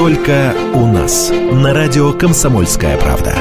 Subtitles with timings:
[0.00, 1.30] Только у нас.
[1.30, 3.34] На радио «Комсомольская правда».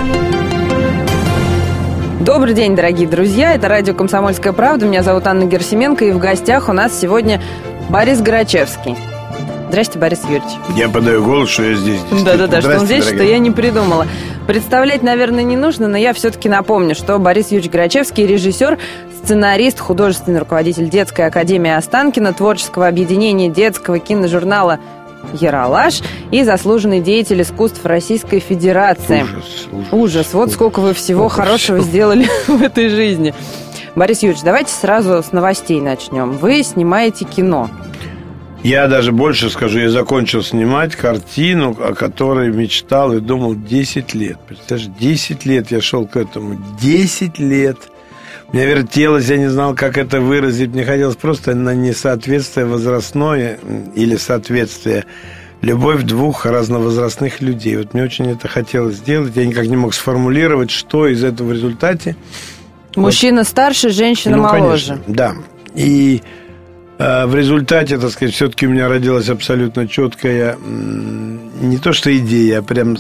[2.20, 3.54] Добрый день, дорогие друзья.
[3.54, 4.86] Это радио «Комсомольская правда».
[4.86, 6.04] Меня зовут Анна Герсименко.
[6.04, 7.42] И в гостях у нас сегодня
[7.88, 8.98] Борис Грачевский.
[9.70, 10.52] Здрасте, Борис Юрьевич.
[10.76, 12.02] Я подаю голос, что я здесь.
[12.26, 13.24] Да-да-да, что он здесь, дорогие.
[13.24, 14.06] что я не придумала.
[14.46, 18.78] Представлять, наверное, не нужно, но я все-таки напомню, что Борис Юрьевич Грачевский– режиссер,
[19.24, 24.80] сценарист, художественный руководитель детской академии Останкина, творческого объединения детского киножурнала
[25.34, 26.02] Яралаш
[26.32, 29.24] и заслуженный деятель искусств Российской Федерации.
[29.24, 29.88] Ужас, ужас.
[29.92, 30.34] Ужас.
[30.34, 31.36] Вот сколько вы всего ужас.
[31.38, 33.34] хорошего сделали в этой жизни.
[33.96, 36.32] Борис Юрьевич, давайте сразу с новостей начнем.
[36.32, 37.70] Вы снимаете кино.
[38.64, 44.38] Я даже больше скажу, я закончил снимать картину, о которой мечтал и думал 10 лет.
[44.48, 46.62] Представляешь, 10 лет я шел к этому.
[46.82, 47.78] 10 лет.
[48.52, 50.70] Мне вертелось, я не знал, как это выразить.
[50.70, 53.60] Мне хотелось просто на несоответствие возрастное
[53.96, 55.06] или соответствие
[55.62, 57.78] любовь двух разновозрастных людей.
[57.78, 59.36] Вот мне очень это хотелось сделать.
[59.36, 62.16] Я никак не мог сформулировать, что из этого в результате.
[62.96, 63.48] Мужчина вот.
[63.48, 64.94] старше, женщина ну, моложе.
[64.94, 65.36] Конечно, да.
[65.76, 66.24] И
[66.98, 72.60] а, в результате, так сказать, все-таки у меня родилась абсолютно четкая не то что идея,
[72.60, 72.98] а прям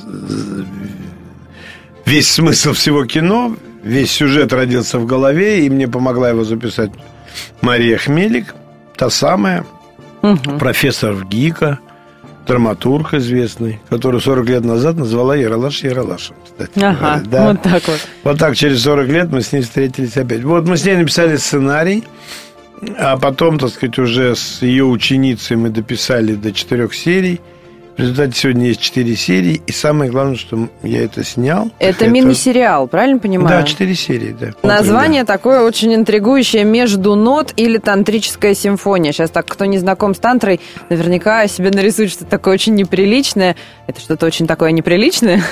[2.05, 6.91] весь смысл всего кино, весь сюжет родился в голове, и мне помогла его записать
[7.61, 8.55] Мария Хмелик,
[8.95, 9.65] та самая,
[10.21, 10.57] угу.
[10.59, 11.79] профессор в ГИКа,
[12.47, 16.83] драматург известный, который 40 лет назад назвала Яралаш Яралашем, кстати.
[16.83, 17.47] Ага, да.
[17.47, 18.07] вот так вот.
[18.23, 20.43] Вот так через 40 лет мы с ней встретились опять.
[20.43, 22.03] Вот мы с ней написали сценарий,
[22.97, 27.39] а потом, так сказать, уже с ее ученицей мы дописали до четырех серий.
[27.99, 29.61] В результате сегодня есть четыре серии.
[29.67, 31.69] И самое главное, что я это снял.
[31.79, 33.49] Это мини-сериал, правильно понимаю?
[33.49, 34.53] Да, четыре серии, да.
[34.63, 35.33] Название да.
[35.33, 39.11] такое очень интригующее «Между нот» или «Тантрическая симфония».
[39.11, 43.57] Сейчас так, кто не знаком с тантрой, наверняка себе нарисует что-то такое очень неприличное.
[43.85, 45.43] Это что-то очень такое неприличное?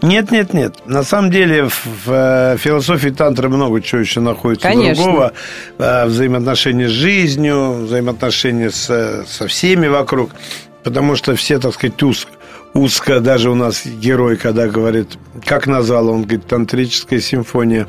[0.00, 0.76] Нет, нет, нет.
[0.86, 5.04] На самом деле в, в э, философии тантры много чего еще находится Конечно.
[5.04, 5.32] другого.
[5.76, 10.30] Э, взаимоотношения с жизнью, взаимоотношения с, со всеми вокруг.
[10.84, 12.30] Потому что все, так сказать, узко,
[12.74, 17.88] узко, даже у нас герой, когда говорит, как назвал, он говорит, тантрическая симфония.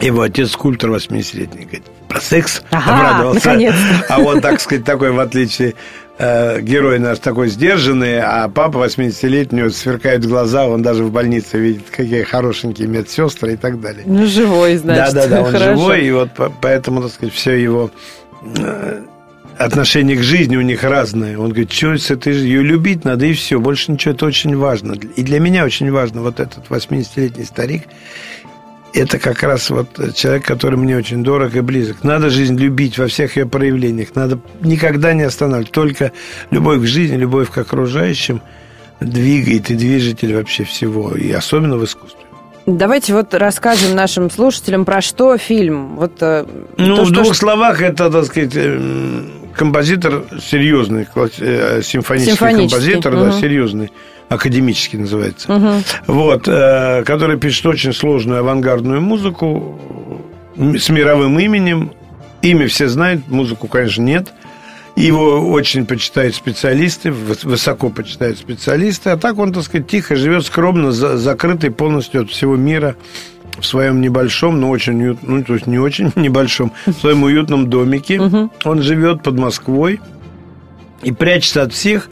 [0.00, 3.74] Его отец скульптор 80-летний, говорит, про секс ага, обрадовался.
[4.08, 5.74] А он, так сказать, такой, в отличие
[6.18, 11.58] э, герой наш такой сдержанный, а папа 80-летний, у сверкают глаза, он даже в больнице
[11.58, 14.04] видит, какие хорошенькие медсестры и так далее.
[14.06, 15.14] Ну, живой, значит.
[15.14, 15.76] Да-да-да, он Хорошо.
[15.76, 17.90] живой, и вот поэтому, так сказать, все его
[18.56, 19.02] э,
[19.60, 21.36] отношение к жизни у них разное.
[21.38, 24.94] Он говорит, что с этой ее любить надо, и все, больше ничего, это очень важно.
[25.16, 27.82] И для меня очень важно вот этот 80-летний старик,
[28.94, 32.02] это как раз вот человек, который мне очень дорог и близок.
[32.02, 34.14] Надо жизнь любить во всех ее проявлениях.
[34.14, 35.70] Надо никогда не останавливать.
[35.70, 36.12] Только
[36.50, 38.40] любовь к жизни, любовь к окружающим
[39.00, 41.14] двигает и движитель вообще всего.
[41.14, 42.29] И особенно в искусстве.
[42.66, 45.96] Давайте вот расскажем нашим слушателям, про что фильм.
[45.96, 46.44] Вот, э,
[46.76, 47.34] ну, то, в двух что...
[47.34, 49.22] словах, это, так сказать, э,
[49.54, 52.68] композитор серьезный, э, симфонический, симфонический.
[52.68, 53.24] композитор, угу.
[53.24, 53.90] да, серьезный
[54.28, 55.52] академический называется.
[55.52, 55.68] Угу.
[56.06, 59.80] Вот, который пишет очень сложную авангардную музыку
[60.56, 61.92] с мировым именем.
[62.42, 64.32] Имя все знают, музыку, конечно, нет.
[65.00, 70.92] Его очень почитают специалисты, высоко почитают специалисты, а так он, так сказать, тихо живет, скромно,
[70.92, 72.96] закрытый полностью от всего мира
[73.58, 77.68] в своем небольшом, но очень уютном, ну, то есть не очень небольшом, в своем уютном
[77.68, 78.20] домике.
[78.64, 80.00] Он живет под Москвой
[81.02, 82.10] и прячется от всех,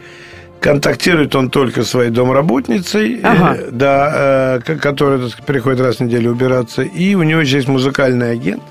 [0.61, 3.57] Контактирует он только с своей домработницей, ага.
[3.57, 6.83] э, да, э, которая так сказать, приходит раз в неделю убираться.
[6.83, 8.63] И у него еще есть музыкальный агент.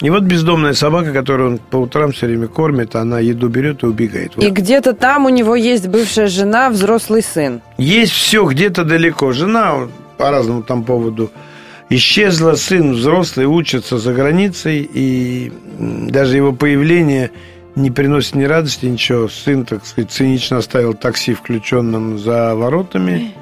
[0.00, 3.86] И вот бездомная собака, которую он по утрам все время кормит, она еду берет и
[3.86, 4.36] убегает.
[4.36, 4.44] Вот.
[4.44, 7.60] И где-то там у него есть бывшая жена, взрослый сын.
[7.78, 9.32] Есть все где-то далеко.
[9.32, 11.30] Жена по разному там поводу
[11.88, 17.30] исчезла, сын взрослый, учится за границей, и даже его появление
[17.76, 19.28] не приносит ни радости, ничего.
[19.28, 23.34] Сын, так сказать, цинично оставил такси включенным за воротами.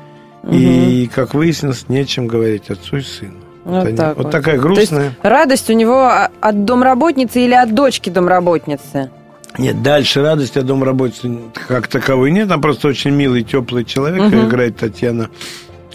[0.43, 0.55] Угу.
[0.55, 3.35] И, как выяснилось, нечем говорить отцу и сыну.
[3.65, 4.25] Вот, вот, так вот.
[4.25, 4.99] вот такая грустная.
[4.99, 6.11] То есть радость у него
[6.41, 9.11] от домработницы или от дочки домработницы?
[9.57, 12.51] Нет, дальше радость от домработницы как таковой нет.
[12.51, 14.21] Она просто очень милый, теплый человек.
[14.21, 14.49] Угу.
[14.49, 15.31] Играет Татьяна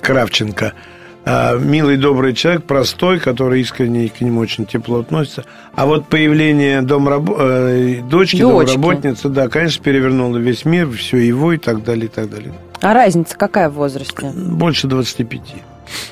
[0.02, 0.74] Кравченко.
[1.32, 5.46] А, милый, добрый человек, простой, который искренне к нему очень тепло относится.
[5.76, 7.36] А вот появление домрабо...
[7.40, 12.08] э, дочки, дочки, домработницы, да, конечно, перевернуло весь мир, все его и так далее, и
[12.08, 12.52] так далее.
[12.82, 14.32] А разница какая в возрасте?
[14.34, 15.42] Больше 25.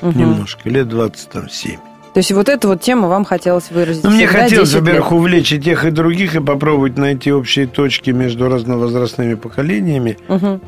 [0.02, 0.16] Угу.
[0.16, 1.78] Немножко, лет 27.
[2.14, 4.04] То есть вот эту вот тему вам хотелось выразить?
[4.04, 8.48] Ну, мне хотелось, во-первых, увлечь и тех, и других, и попробовать найти общие точки между
[8.48, 10.16] разновозрастными поколениями.
[10.28, 10.60] Угу.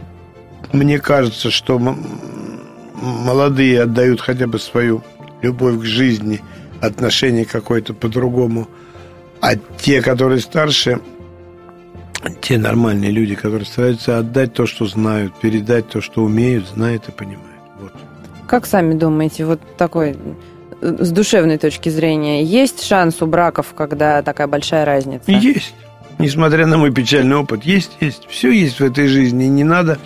[0.72, 1.78] мне кажется, что
[3.00, 5.02] молодые отдают хотя бы свою
[5.42, 6.40] любовь к жизни,
[6.80, 8.68] отношение какое-то по-другому.
[9.40, 11.00] А те, которые старше,
[12.40, 17.12] те нормальные люди, которые стараются отдать то, что знают, передать то, что умеют, знают и
[17.12, 17.62] понимают.
[17.80, 17.92] Вот.
[18.46, 20.16] Как сами думаете, вот такой
[20.82, 25.30] с душевной точки зрения, есть шанс у браков, когда такая большая разница?
[25.30, 25.74] Есть.
[26.18, 28.26] Несмотря на мой печальный опыт, есть, есть.
[28.28, 29.44] Все есть в этой жизни.
[29.44, 29.98] Не надо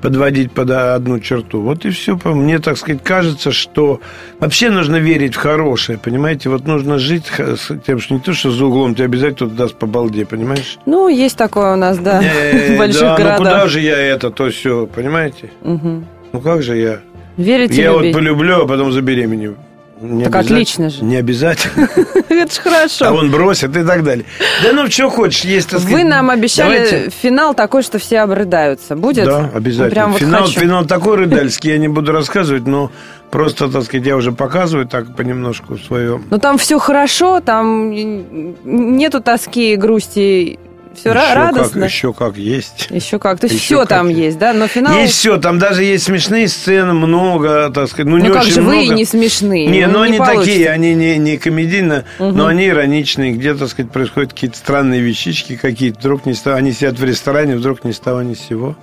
[0.00, 1.60] подводить под одну черту.
[1.60, 2.18] Вот и все.
[2.24, 4.00] Мне, так сказать, кажется, что
[4.38, 6.48] вообще нужно верить в хорошее, понимаете?
[6.48, 9.86] Вот нужно жить с тем, что не то, что за углом тебе обязательно даст по
[9.86, 10.78] балде, понимаешь?
[10.86, 12.20] Ну, есть такое у нас, да,
[12.68, 13.38] в больших да, городах.
[13.38, 15.50] ну куда же я это, то все, понимаете?
[15.62, 17.00] Ну как же я?
[17.36, 19.56] Верите, Я вот полюблю, а потом забеременю.
[20.00, 21.04] Не так отлично же.
[21.04, 21.88] Не обязательно.
[22.28, 23.06] Это же хорошо.
[23.08, 24.24] А он бросит и так далее.
[24.64, 25.90] Да ну, что хочешь, есть, сказать.
[25.90, 27.10] Вы нам обещали Давайте.
[27.10, 28.96] финал такой, что все обрыдаются.
[28.96, 29.26] Будет?
[29.26, 29.90] Да, обязательно.
[29.90, 32.90] Прям финал, вот финал такой рыдальский, я не буду рассказывать, но
[33.30, 36.20] просто, так сказать, я уже показываю так понемножку свое.
[36.30, 40.58] Ну, там все хорошо, там нету тоски, грусти,
[40.94, 41.80] все еще радостно.
[41.82, 42.88] Как, еще как есть.
[42.90, 43.38] Еще как.
[43.38, 44.52] То есть еще все там есть, да?
[44.52, 44.94] Но финал...
[44.94, 45.38] Есть все.
[45.38, 48.06] Там даже есть смешные сцены, много, так сказать.
[48.06, 48.76] Ну, ну не как очень же много.
[48.76, 49.66] вы не смешные?
[49.66, 50.46] Не, ну, ну не они получится.
[50.46, 52.32] такие, они не, не комедийно, угу.
[52.32, 53.32] но они ироничные.
[53.32, 56.00] Где, так сказать, происходят какие-то странные вещички какие-то.
[56.00, 56.56] Вдруг не стало...
[56.56, 58.76] Они сидят в ресторане, вдруг не стало ни сего.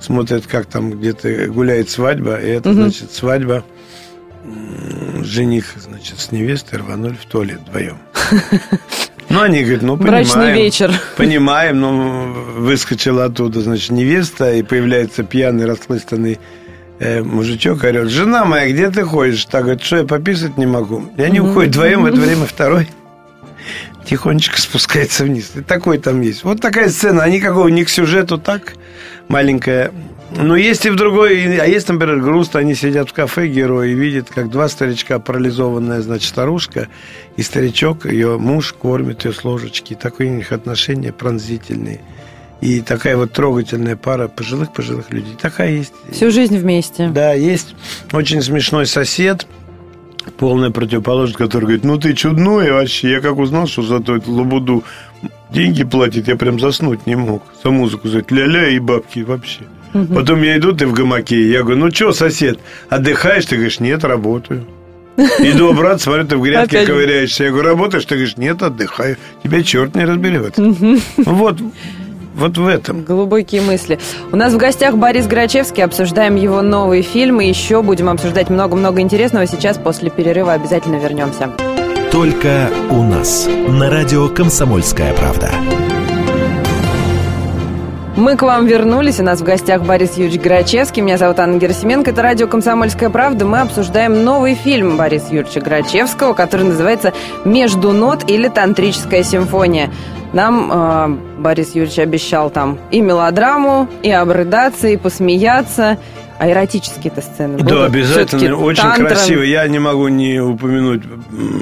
[0.00, 2.36] Смотрят, как там где-то гуляет свадьба.
[2.36, 2.82] И это, угу.
[2.82, 3.64] значит, свадьба
[5.22, 7.98] жених, значит, с невестой рванули в туалет вдвоем.
[9.36, 10.24] Ну, они говорят, ну, понимаем.
[10.24, 10.92] Брачный вечер.
[11.16, 16.40] Понимаем, ну, выскочила оттуда, значит, невеста, и появляется пьяный, расхлыстанный
[16.98, 19.44] э, мужичок, говорит, жена моя, где ты ходишь?
[19.44, 21.04] Так, говорит, что я пописать не могу.
[21.18, 22.88] И они уходят вдвоем, в это время второй
[24.06, 25.50] тихонечко спускается вниз.
[25.56, 26.44] И такой там есть.
[26.44, 28.74] Вот такая сцена, а никакого ни к сюжету, так
[29.28, 29.92] маленькая
[30.30, 33.94] ну, есть и в другой, а есть, например, грустно, они сидят в кафе, герои, и
[33.94, 36.88] видят, как два старичка, парализованная, значит, старушка,
[37.36, 42.00] и старичок, ее муж кормит ее с ложечки, и такие у них отношения пронзительные.
[42.60, 45.36] И такая вот трогательная пара пожилых-пожилых людей.
[45.40, 45.92] Такая есть.
[46.10, 47.08] Всю жизнь вместе.
[47.08, 47.74] Да, есть
[48.12, 49.46] очень смешной сосед,
[50.38, 53.10] полная противоположность, который говорит, ну ты чудной вообще.
[53.10, 54.84] Я как узнал, что за эту лабуду
[55.50, 57.42] деньги платит, я прям заснуть не мог.
[57.62, 59.64] За музыку сказать, ля-ля и бабки вообще.
[59.94, 60.14] Угу.
[60.14, 61.50] Потом я иду, ты в гамаке.
[61.50, 63.46] Я говорю, ну что, сосед, отдыхаешь?
[63.46, 64.66] Ты говоришь, нет, работаю.
[65.16, 66.88] Иду обратно, смотрю, ты в грядке Опять.
[66.88, 67.44] ковыряешься.
[67.44, 68.04] Я говорю, работаешь?
[68.04, 69.16] Ты говоришь, нет, отдыхаю.
[69.42, 70.58] Тебя черт не разберет.
[70.58, 70.98] Угу.
[71.24, 71.58] Вот,
[72.34, 73.02] вот в этом.
[73.02, 73.98] Глубокие мысли.
[74.30, 75.82] У нас в гостях Борис Грачевский.
[75.82, 77.44] Обсуждаем его новые фильмы.
[77.44, 79.46] Еще будем обсуждать много-много интересного.
[79.46, 81.50] Сейчас после перерыва обязательно вернемся.
[82.12, 83.48] Только у нас.
[83.68, 85.50] На радио «Комсомольская правда».
[88.16, 89.20] Мы к вам вернулись.
[89.20, 91.02] У нас в гостях Борис Юрьевич Грачевский.
[91.02, 92.12] Меня зовут Анна Герасименко.
[92.12, 93.44] Это радио «Комсомольская правда».
[93.44, 97.12] Мы обсуждаем новый фильм Бориса Юрьевича Грачевского, который называется
[97.44, 99.90] «Между нот» или «Тантрическая симфония».
[100.32, 105.98] Нам э, Борис Юрьевич обещал там и мелодраму, и обрыдаться, и посмеяться.
[106.38, 108.56] А эротические-то сцены Да, обязательно.
[108.56, 109.08] Очень тантром.
[109.08, 109.42] красиво.
[109.42, 111.02] Я не могу не упомянуть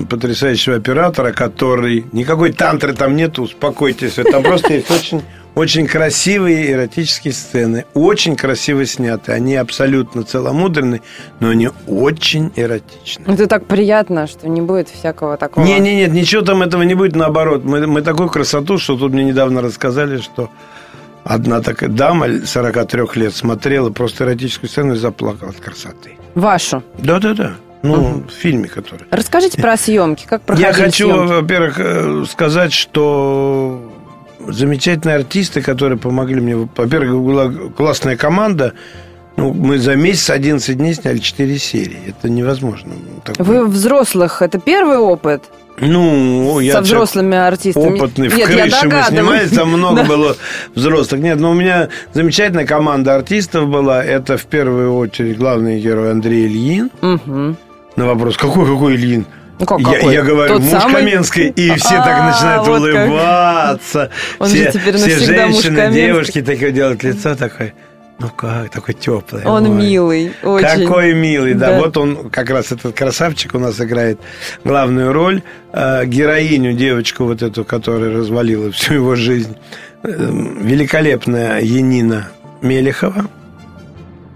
[0.08, 2.06] потрясающего оператора, который...
[2.12, 4.14] Никакой тантры там нету, успокойтесь.
[4.14, 5.22] Там просто есть очень
[5.54, 9.32] очень красивые эротические сцены, очень красиво сняты.
[9.32, 11.02] Они абсолютно целомудренные,
[11.40, 13.32] но они очень эротичны.
[13.32, 15.64] Это так приятно, что не будет всякого такого.
[15.64, 17.64] Не, не, нет, ничего там этого не будет, наоборот.
[17.64, 20.50] Мы, мы такую красоту, что тут мне недавно рассказали, что
[21.22, 26.12] одна такая дама 43 лет смотрела просто эротическую сцену и заплакала от красоты.
[26.34, 26.82] Вашу?
[26.98, 27.54] Да, да, да.
[27.82, 28.24] Ну, угу.
[28.28, 29.04] в фильме, который.
[29.10, 31.32] Расскажите про съемки, как проходили Я хочу, съемки?
[31.32, 33.83] во-первых, э, сказать, что
[34.48, 36.56] замечательные артисты, которые помогли мне.
[36.56, 38.74] Во-первых, была классная команда.
[39.36, 41.98] Ну, мы за месяц 11 дней сняли 4 серии.
[42.06, 42.92] Это невозможно.
[43.24, 43.44] Такой...
[43.44, 45.44] Вы взрослых, это первый опыт?
[45.78, 47.98] Ну, я со взрослыми артистами.
[47.98, 50.36] Опытный, в Нет, крыше мы снимались, там много было
[50.74, 51.20] взрослых.
[51.20, 54.04] Нет, но у меня замечательная команда артистов была.
[54.04, 56.90] Это в первую очередь главный герой Андрей Ильин.
[57.02, 57.56] Угу.
[57.96, 59.26] На вопрос, какой, какой Ильин?
[59.58, 60.94] Ну, как, я, я говорю, Тот муж самый?
[60.94, 64.10] Каменской, и все так а, начинают улыбаться.
[64.38, 67.72] Он все, все женщины, девушки такие делают лицо такое.
[68.18, 69.44] Ну как, такой теплый.
[69.44, 69.70] Он ой.
[69.70, 70.86] милый, очень.
[70.86, 71.70] Какой милый, да.
[71.70, 71.78] да.
[71.78, 74.20] Вот он, как раз этот красавчик у нас играет
[74.64, 75.42] главную роль.
[75.72, 79.56] Э, героиню, девочку вот эту, которая развалила всю его жизнь.
[80.04, 82.28] Э, великолепная Янина
[82.62, 83.26] Мелехова.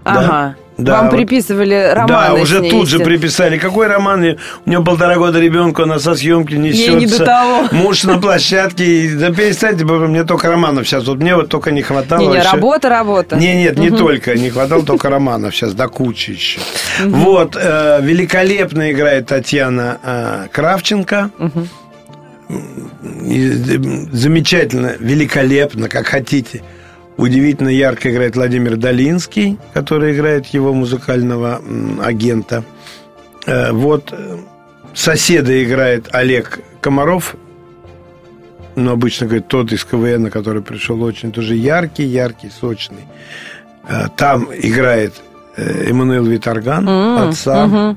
[0.03, 0.21] Ага.
[0.27, 0.55] Да?
[0.79, 2.07] Да, Вам приписывали романы.
[2.07, 3.57] Да, уже тут же приписали.
[3.57, 4.37] Какой роман?
[4.65, 6.93] У него полтора года ребенка, она со съемки несется.
[6.93, 7.67] не до того.
[7.71, 9.11] Муж на площадке.
[9.15, 11.05] Да перестаньте, мне только романов сейчас.
[11.05, 12.21] Вот мне вот только не хватало.
[12.21, 12.51] Не, не, еще...
[12.51, 13.35] работа, работа.
[13.35, 13.97] Не, нет, не угу.
[13.97, 14.35] только.
[14.35, 16.61] Не хватало только романов сейчас, до кучи еще.
[17.05, 17.15] Угу.
[17.15, 21.31] Вот, э, великолепно играет Татьяна э, Кравченко.
[21.39, 21.67] Угу.
[24.11, 26.61] Замечательно, великолепно, как хотите.
[27.19, 31.61] Удивительно ярко играет Владимир Долинский, который играет его музыкального
[32.01, 32.63] агента.
[33.45, 34.37] Э, вот э,
[34.93, 37.35] соседа играет Олег Комаров,
[38.77, 43.03] но обычно говорит тот из КВН, который пришел очень тоже яркий, яркий, сочный.
[43.85, 45.13] Э, там играет
[45.57, 47.29] Эммануил Виторган, mm-hmm.
[47.29, 47.65] отца.
[47.65, 47.95] Mm-hmm.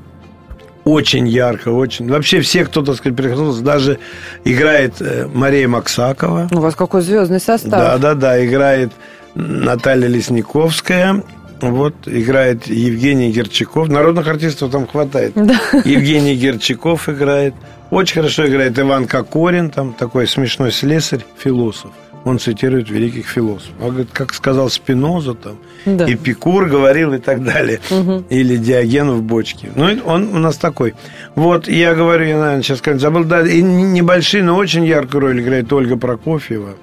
[0.83, 2.09] Очень ярко, очень.
[2.09, 3.99] Вообще все, кто, так сказать, прикоснулся, даже
[4.43, 4.95] играет
[5.33, 6.49] Мария Максакова.
[6.51, 7.71] У вас какой звездный состав.
[7.71, 8.91] Да, да, да, играет
[9.35, 11.23] Наталья Лесниковская.
[11.61, 13.87] Вот играет Евгений Герчаков.
[13.87, 15.31] Народных артистов там хватает.
[15.35, 15.57] Да.
[15.85, 17.53] Евгений Герчаков играет.
[17.89, 21.91] Очень хорошо играет Иван Кокорин, там такой смешной слесарь, философ.
[22.25, 23.73] Он цитирует великих философов.
[23.81, 26.05] Он говорит, как сказал Спиноза, там, да.
[26.11, 27.81] Эпикур говорил и так далее.
[27.91, 28.25] Угу.
[28.29, 29.69] Или Диоген в бочке.
[29.75, 30.93] Ну, он у нас такой.
[31.35, 33.25] Вот, я говорю, я, наверное, сейчас забыл.
[33.25, 36.75] Да, и небольшие, но очень яркую роль играет Ольга Прокофьева.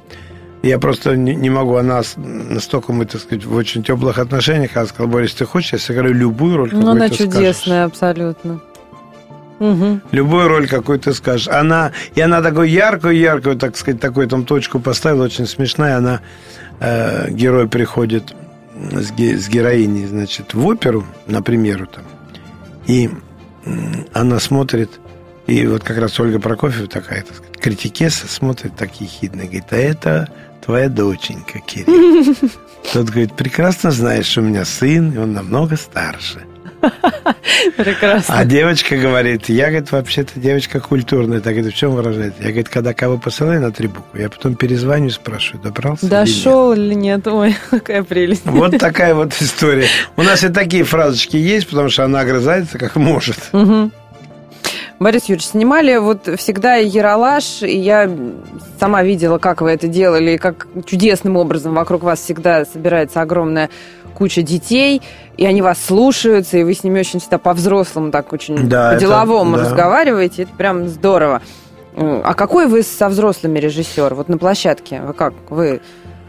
[0.63, 4.73] Я просто не, не могу, она настолько мы, так сказать, в очень теплых отношениях.
[4.77, 7.93] Она сказала, Борис, ты хочешь, я сыграю любую роль, Ну, она чудесная, скажешь.
[7.93, 8.61] абсолютно.
[9.61, 10.01] Угу.
[10.11, 11.47] Любую роль, какую ты скажешь.
[11.47, 15.99] Она, и она такую яркую-яркую, так сказать, такую там точку поставила, очень смешная.
[15.99, 16.21] Она,
[16.81, 18.35] э, герой приходит
[18.75, 22.05] с, ге, с героиней, значит, в оперу, например, там,
[22.87, 23.11] и
[23.67, 23.71] э,
[24.13, 24.91] она смотрит,
[25.47, 29.77] и вот как раз Ольга Прокофьева такая, так сказать, критикеса смотрит так ехидно, говорит, а
[29.77, 30.29] это
[30.65, 32.35] твоя доченька, Кирилл.
[32.93, 36.41] Тот говорит, прекрасно знаешь, что у меня сын, и он намного старше.
[37.77, 38.35] Прекрасно.
[38.39, 41.41] А девочка говорит, я, говорит, вообще-то девочка культурная.
[41.41, 42.41] Так, говорит, в чем выражается?
[42.41, 46.73] Я, говорит, когда кого посылаю на три буквы, я потом перезвоню и спрашиваю, добрался Дошел
[46.73, 47.27] или нет?
[47.27, 48.45] Ой, какая прелесть.
[48.45, 49.87] Вот такая вот история.
[50.17, 53.37] У нас и такие фразочки есть, потому что она огрызается как может.
[53.53, 53.91] Угу.
[55.01, 58.11] Борис Юрьевич, снимали вот всегда Яралаш, и я
[58.79, 63.71] сама видела, как вы это делали, и как чудесным образом вокруг вас всегда собирается огромная
[64.11, 65.03] куча детей,
[65.37, 69.57] и они вас слушаются, и вы с ними очень всегда по-взрослому, так очень да, по-деловому
[69.57, 69.65] да.
[69.65, 70.43] разговариваете.
[70.43, 71.43] Это прям здорово.
[71.97, 74.15] А какой вы со взрослыми режиссер?
[74.15, 75.35] Вот на площадке вы как?
[75.49, 75.81] Вы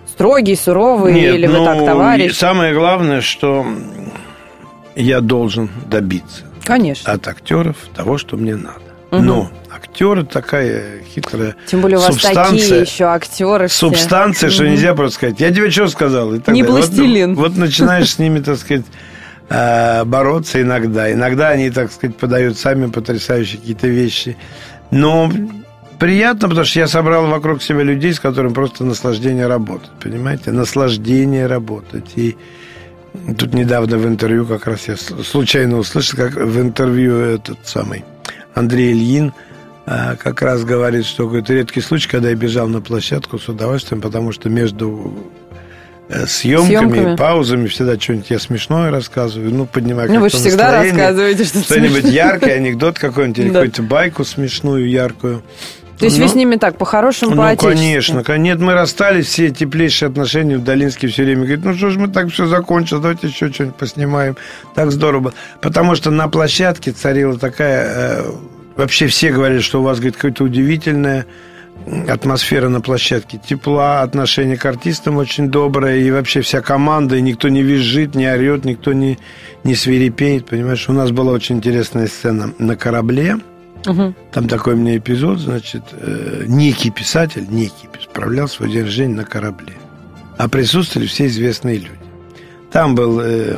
[0.08, 2.36] строгий, суровый, Нет, или ну, вы так товарищ?
[2.36, 3.66] Самое главное, что
[4.96, 7.12] я должен добиться Конечно.
[7.12, 8.91] от актеров того, что мне надо.
[9.12, 9.22] Угу.
[9.22, 13.68] Но актеры такая хитрая Тем более у вас такие еще актеры.
[13.68, 13.90] Все.
[13.90, 14.54] Субстанция, угу.
[14.54, 15.40] что нельзя просто сказать.
[15.40, 16.34] Я тебе что сказал?
[16.34, 16.78] И так Не далее.
[16.78, 17.36] пластилин.
[17.36, 18.86] Вот, вот начинаешь с ними, так сказать,
[19.50, 21.12] э, бороться иногда.
[21.12, 24.38] Иногда они, так сказать, подают сами потрясающие какие-то вещи.
[24.92, 25.30] Но
[26.00, 29.92] приятно, потому что я собрал вокруг себя людей, с которыми просто наслаждение работать.
[30.02, 30.52] Понимаете?
[30.52, 32.12] Наслаждение работать.
[32.16, 32.38] И
[33.38, 38.06] Тут недавно в интервью как раз я случайно услышал, как в интервью этот самый
[38.54, 39.34] Андрей Ильин
[39.86, 44.02] а, как раз говорит, что это редкий случай, когда я бежал на площадку с удовольствием,
[44.02, 45.14] потому что между
[46.08, 47.16] э, съемками, съемками.
[47.16, 52.06] паузами всегда что-нибудь я смешное рассказываю, ну, поднимаю Ну, вы же всегда рассказываете что-то Что-нибудь
[52.06, 55.44] яркое, анекдот какой-нибудь, или какую-то байку смешную, яркую.
[56.02, 60.10] То есть ну, вы с ними так, по-хорошему, Ну, конечно, нет, мы расстались, все теплейшие
[60.10, 63.52] отношения, в Долинский все время говорит, ну что ж мы так все закончили, давайте еще
[63.52, 64.36] что-нибудь поснимаем.
[64.74, 65.34] Так здорово.
[65.62, 67.86] Потому что на площадке царила такая...
[67.86, 68.32] Э,
[68.78, 71.28] вообще все говорят, что у вас, говорит, какая-то удивительная
[72.08, 77.48] атмосфера на площадке, тепла, отношение к артистам очень доброе, и вообще вся команда, и никто
[77.50, 79.20] не визжит, не орет, никто не,
[79.64, 80.90] не свирепеет, понимаешь?
[80.90, 83.38] У нас была очень интересная сцена на корабле,
[83.86, 84.14] Угу.
[84.32, 89.74] Там такой меня эпизод, значит, э, некий писатель, некий, справлял свой день рождения на корабле.
[90.38, 92.00] А присутствовали все известные люди.
[92.72, 93.58] Там был э,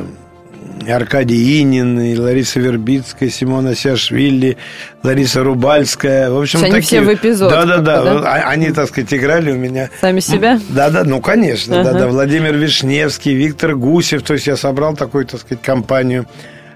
[0.88, 4.56] Аркадий Инин, и Лариса Вербицкая, Симона Сиашвили,
[5.02, 6.30] Лариса Рубальская.
[6.30, 6.74] В общем, такие...
[6.74, 7.50] они все в эпизод.
[7.50, 8.04] Да-да-да.
[8.04, 8.20] да?
[8.20, 9.90] А, они, так сказать, играли у меня.
[10.00, 10.60] Сами себя?
[10.68, 11.82] Да-да, ну, конечно.
[11.82, 12.08] Да-да.
[12.08, 14.22] Владимир Вишневский, Виктор Гусев.
[14.22, 16.26] То есть я собрал такую, так сказать, компанию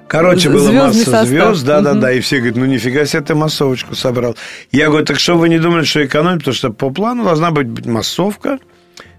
[0.08, 1.26] Короче, было масса состав.
[1.26, 4.36] звезд, да, да, да, и все говорят, ну нифига себе ты массовочку собрал.
[4.72, 7.86] Я говорю, так что вы не думали, что экономить, потому что по плану должна быть
[7.86, 8.58] массовка,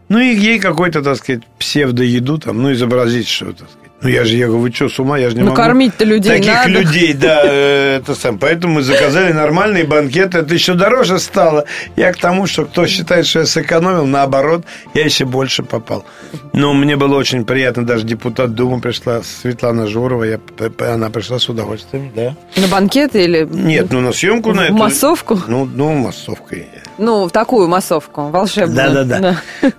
[0.10, 3.89] ну и ей какой-то, так сказать, псевдоеду там, ну изобразить что, так сказать.
[4.02, 5.18] Ну, я же, я говорю, вы что, с ума?
[5.18, 5.58] Я же не ну, могу...
[5.58, 6.70] кормить-то людей Таких надо.
[6.70, 8.38] людей, да, э, это сам.
[8.38, 10.36] Поэтому мы заказали нормальный банкет.
[10.36, 11.66] Это еще дороже стало.
[11.98, 14.64] Я к тому, что кто считает, что я сэкономил, наоборот,
[14.94, 16.06] я еще больше попал.
[16.54, 17.86] Но мне было очень приятно.
[17.86, 20.24] Даже депутат Думы пришла, Светлана Журова.
[20.24, 20.40] Я,
[20.80, 22.36] она пришла с удовольствием, да.
[22.56, 23.46] На банкет или...
[23.52, 24.74] Нет, ну на съемку на эту.
[24.76, 25.40] массовку?
[25.48, 26.68] Ну, ну, массовкой.
[26.98, 28.94] Ну, в такую массовку, волшебную.
[28.94, 29.72] Да-да-да.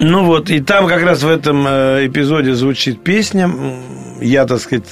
[0.00, 3.50] Ну вот, и там как раз в этом э, эпизоде звучит песня.
[4.20, 4.86] Я, так сказать,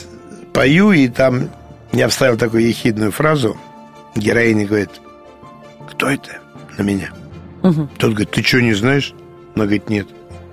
[0.52, 1.48] пою, и там
[1.92, 3.56] я вставил такую ехидную фразу.
[4.14, 4.90] Героиня говорит,
[5.90, 6.38] кто это
[6.76, 7.08] на меня?
[7.62, 7.88] Угу.
[7.96, 9.14] Тот говорит, ты что, не знаешь?
[9.54, 10.08] Она говорит, нет.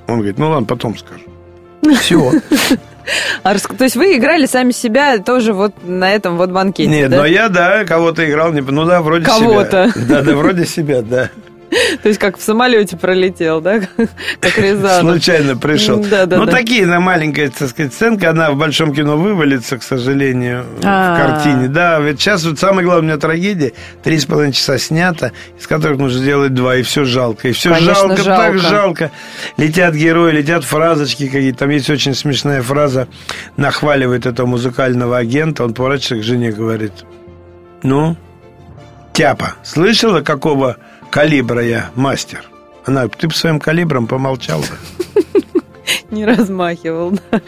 [0.08, 1.26] Он говорит, ну ладно, потом скажу.
[2.00, 2.32] Все.
[3.44, 7.18] А, то есть вы играли сами себя тоже вот на этом вот банкете, Нет, да?
[7.18, 9.92] но я, да, кого-то играл, ну да, вроде Кого-то.
[9.94, 10.06] себя.
[10.08, 11.30] Да, да, вроде себя, да.
[12.02, 13.82] То есть как в самолете пролетел, да?
[14.40, 15.14] Как Рязанов.
[15.14, 16.04] Случайно пришел.
[16.04, 16.52] Да, да, ну, да.
[16.52, 21.16] такие, на маленькая, так сказать, сценка, она в большом кино вывалится, к сожалению, А-а-а.
[21.16, 21.68] в картине.
[21.68, 25.68] Да, ведь сейчас вот самая главная у меня трагедия, три с половиной часа снято, из
[25.68, 27.48] которых нужно сделать два, и все жалко.
[27.48, 28.44] И все Конечно, жалко, жалко.
[28.44, 29.12] так жалко.
[29.58, 31.60] Летят герои, летят фразочки какие-то.
[31.60, 33.08] Там есть очень смешная фраза,
[33.58, 36.94] нахваливает этого музыкального агента, он поворачивается к жене говорит,
[37.84, 38.16] ну,
[39.14, 40.78] тяпа, слышала, какого
[41.16, 42.44] калибра я мастер?
[42.84, 44.68] Она, ты бы своим калибром помолчал бы.
[46.12, 47.42] Не размахивал, да.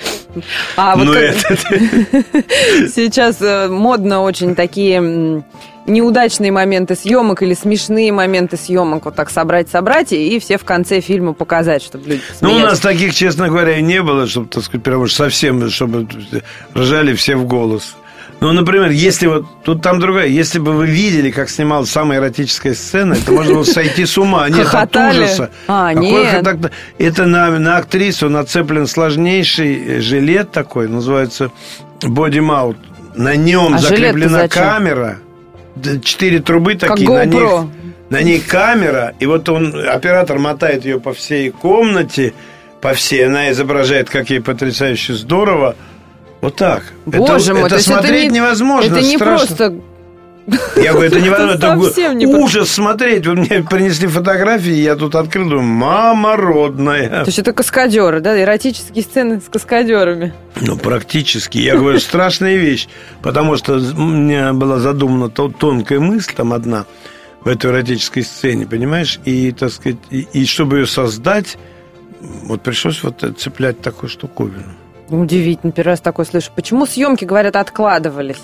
[0.77, 1.13] А вот Ну,
[2.87, 5.43] сейчас э, модно очень такие
[5.85, 11.01] неудачные моменты съемок или смешные моменты съемок вот так собрать-собрать и и все в конце
[11.01, 14.63] фильма показать, чтобы люди Ну, у нас таких, честно говоря, и не было, чтобы, так
[14.63, 16.07] сказать, прям уж совсем, чтобы
[16.73, 17.97] ржали все в голос.
[18.39, 22.75] Ну, например, если вот, тут там другая, если бы вы видели, как снималась самая эротическая
[22.75, 24.47] сцена, это можно было сойти с ума.
[24.47, 25.49] Нет, от ужаса.
[25.67, 26.71] А, Какой нет.
[26.99, 31.51] Это на, на актрису нацеплен сложнейший жилет такой, называется
[32.03, 32.77] бодимаут.
[33.15, 35.17] На нем А закреплена камера,
[36.03, 37.67] четыре трубы такие, на них
[38.09, 42.33] на ней камера, и вот он, оператор мотает ее по всей комнате,
[42.81, 45.75] по всей, она изображает, как ей потрясающе здорово.
[46.41, 46.83] Вот так.
[47.05, 48.91] Боже это, мой, это смотреть это не, невозможно.
[48.91, 49.47] Это не страшно.
[49.47, 49.81] просто...
[50.77, 51.51] Я говорю, это невозможно.
[51.57, 53.25] Это совсем не ужас смотреть.
[53.27, 57.09] Вы мне принесли фотографии, я тут открыл, думаю, мама родная.
[57.09, 60.33] То есть это каскадеры, да, эротические сцены с каскадерами.
[60.61, 61.57] Ну, практически.
[61.57, 62.87] Я говорю, страшная вещь.
[63.21, 66.85] Потому что у меня была задумана то- тонкая мысль там одна
[67.41, 69.19] в этой эротической сцене, понимаешь?
[69.25, 71.57] И, так сказать, и, и чтобы ее создать,
[72.21, 74.73] вот пришлось вот цеплять такую штуковину.
[75.09, 76.51] Удивительно, первый раз такое слышу.
[76.55, 78.41] Почему съемки, говорят, откладывались?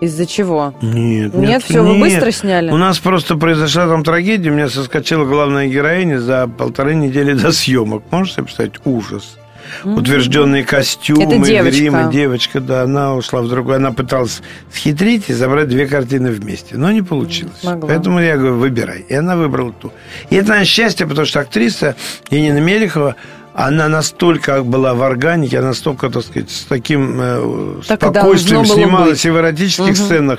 [0.00, 0.74] Из-за чего?
[0.82, 2.70] Нет, Нет, всё, вы быстро сняли?
[2.72, 4.50] У нас просто произошла там трагедия.
[4.50, 8.02] У меня соскочила главная героиня за полторы недели до съемок.
[8.10, 8.74] Можешь себе представить?
[8.84, 9.36] Ужас.
[9.84, 11.78] Утвержденные костюмы, Это девочка.
[11.78, 12.12] гримы.
[12.12, 13.76] Девочка, да, она ушла в другую.
[13.76, 16.76] Она пыталась схитрить и забрать две картины вместе.
[16.76, 17.54] Но не получилось.
[17.60, 17.88] смогла.
[17.88, 19.04] Поэтому я говорю, выбирай.
[19.08, 19.92] И она выбрала ту.
[20.30, 21.94] И это, наверное, счастье, потому что актриса
[22.28, 23.14] Енина Мелехова,
[23.54, 29.24] она настолько была в органике, она настолько, так сказать, с таким э, Так спокойствием снималась
[29.24, 29.94] и в эротических Мгм.
[29.94, 30.38] сценах.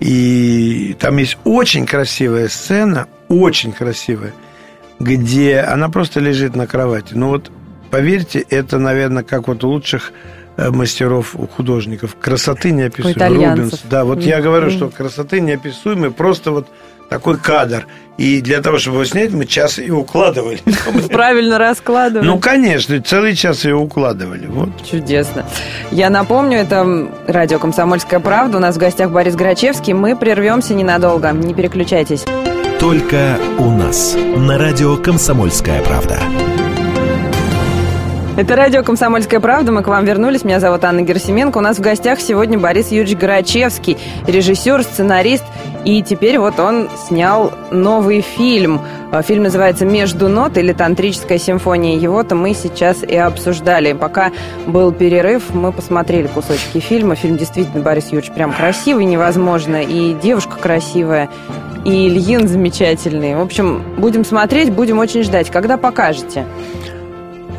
[0.00, 4.34] И там есть очень красивая сцена, очень красивая,
[5.00, 7.14] где она просто лежит на кровати.
[7.14, 7.50] Ну вот,
[7.90, 10.12] поверьте, это, наверное, как вот у лучших
[10.58, 12.16] э, мастеров, художников.
[12.20, 13.50] Красоты неописуемой.
[13.50, 13.80] Рубенс.
[13.88, 16.68] Да, вот я говорю, что красоты неописуемой, просто вот
[17.12, 17.86] такой кадр.
[18.16, 20.60] И для того, чтобы его снять, мы час и укладывали.
[21.10, 22.26] Правильно раскладывали.
[22.26, 24.46] Ну, конечно, целый час ее укладывали.
[24.46, 24.70] Вот.
[24.90, 25.44] Чудесно.
[25.90, 28.58] Я напомню, это радио «Комсомольская правда».
[28.58, 29.92] У нас в гостях Борис Грачевский.
[29.92, 31.32] Мы прервемся ненадолго.
[31.32, 32.24] Не переключайтесь.
[32.80, 34.16] Только у нас.
[34.36, 36.18] На радио «Комсомольская правда».
[38.34, 39.72] Это радио «Комсомольская правда».
[39.72, 40.42] Мы к вам вернулись.
[40.42, 41.58] Меня зовут Анна Герсименко.
[41.58, 45.44] У нас в гостях сегодня Борис Юрьевич Грачевский, режиссер, сценарист.
[45.84, 48.80] И теперь вот он снял новый фильм.
[49.10, 51.96] А, Фильм называется «Между нот» или «Тантрическая симфония».
[51.96, 53.92] Его-то мы сейчас и обсуждали.
[53.92, 54.30] Пока
[54.66, 57.16] был перерыв, мы посмотрели кусочки фильма.
[57.16, 59.82] Фильм действительно, Борис Юрьевич, прям красивый невозможно.
[59.82, 61.28] И девушка красивая,
[61.84, 63.34] и Ильин замечательный.
[63.34, 65.50] В общем, будем смотреть, будем очень ждать.
[65.50, 66.46] Когда покажете?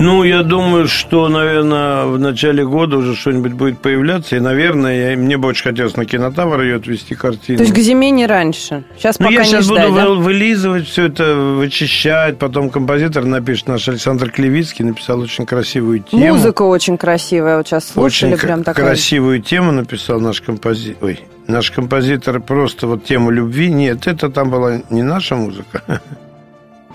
[0.04, 4.36] Ну, я думаю, что, наверное, в начале года уже что-нибудь будет появляться.
[4.36, 7.60] И, наверное, я, мне бы очень хотелось на кинотавр ее отвести картину.
[7.60, 8.84] То есть к зиме не раньше.
[8.98, 10.10] Сейчас ну, пока я не сейчас ждать, буду да?
[10.10, 12.38] вы- вылизывать все это, вычищать.
[12.38, 16.34] Потом композитор напишет, наш Александр Клевицкий написал очень красивую тему.
[16.34, 17.56] Музыка очень красивая.
[17.56, 18.86] Вот сейчас слушали, Очень прям такая.
[18.86, 20.98] красивую тему написал наш композитор.
[21.02, 23.72] Ой, наш композитор просто вот тему любви.
[23.72, 25.82] Нет, это там была не наша музыка.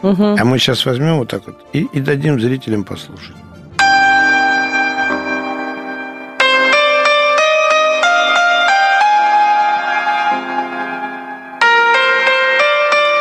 [0.03, 0.37] Угу.
[0.39, 3.35] А мы сейчас возьмем вот так вот и, и дадим зрителям послушать.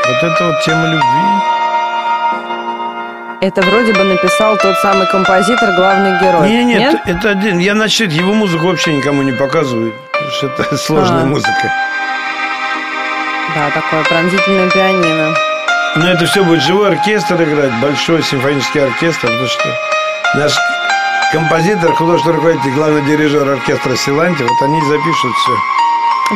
[0.07, 1.57] Вот это вот тема любви.
[3.39, 6.49] Это вроде бы написал тот самый композитор, главный герой.
[6.49, 7.01] Не, нет, нет?
[7.05, 7.59] это один.
[7.59, 11.25] Я, значит, его музыку вообще никому не показываю, потому что это сложная а.
[11.25, 11.71] музыка.
[13.55, 15.46] Да, такое пронзительное пианино.
[15.97, 19.67] Но это все будет живой оркестр играть, большой симфонический оркестр, потому что
[20.35, 20.55] наш
[21.31, 25.51] композитор, художественный руководитель, главный дирижер оркестра Силанти, вот они запишут все.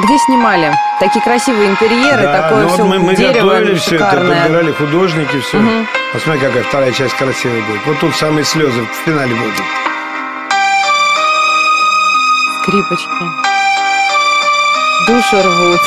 [0.04, 0.74] Где снимали?
[1.00, 4.72] Такие красивые интерьеры, да, такое ну все вот мы, мы дерево готовили все это, подбирали
[4.72, 5.58] художники, все.
[5.60, 5.88] Угу.
[6.14, 7.86] Посмотри, какая вторая часть красивая будет.
[7.86, 9.62] Вот тут самые слезы в финале будут.
[12.64, 13.26] Скрипочки.
[15.08, 15.82] Душу рвут.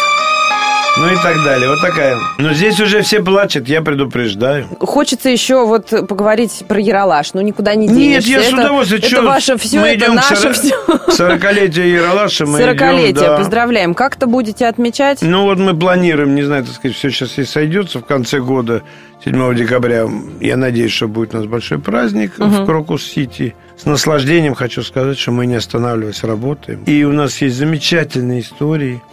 [0.96, 1.68] Ну и так далее.
[1.68, 2.18] Вот такая.
[2.38, 4.66] Но здесь уже все плачут, я предупреждаю.
[4.78, 7.34] Хочется еще вот поговорить про Яралаш.
[7.34, 8.28] Ну, никуда не денешься.
[8.28, 9.02] Нет, я с удовольствием.
[9.02, 10.74] Это, это ваше все, мы это наше 40, все.
[11.08, 13.36] 40-летие Яралаша мы 40-летие, да.
[13.36, 13.94] поздравляем.
[13.94, 15.18] Как-то будете отмечать?
[15.22, 18.82] Ну, вот мы планируем, не знаю, так сказать, все сейчас и сойдется в конце года,
[19.24, 20.06] 7 декабря.
[20.40, 22.48] Я надеюсь, что будет у нас большой праздник угу.
[22.48, 23.56] в Крокус-Сити.
[23.76, 26.84] С наслаждением хочу сказать, что мы не останавливаясь работаем.
[26.84, 29.02] И у нас есть замечательные истории–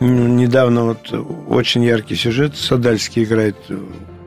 [0.00, 1.12] недавно вот
[1.48, 2.56] очень яркий сюжет.
[2.56, 3.56] Садальский играет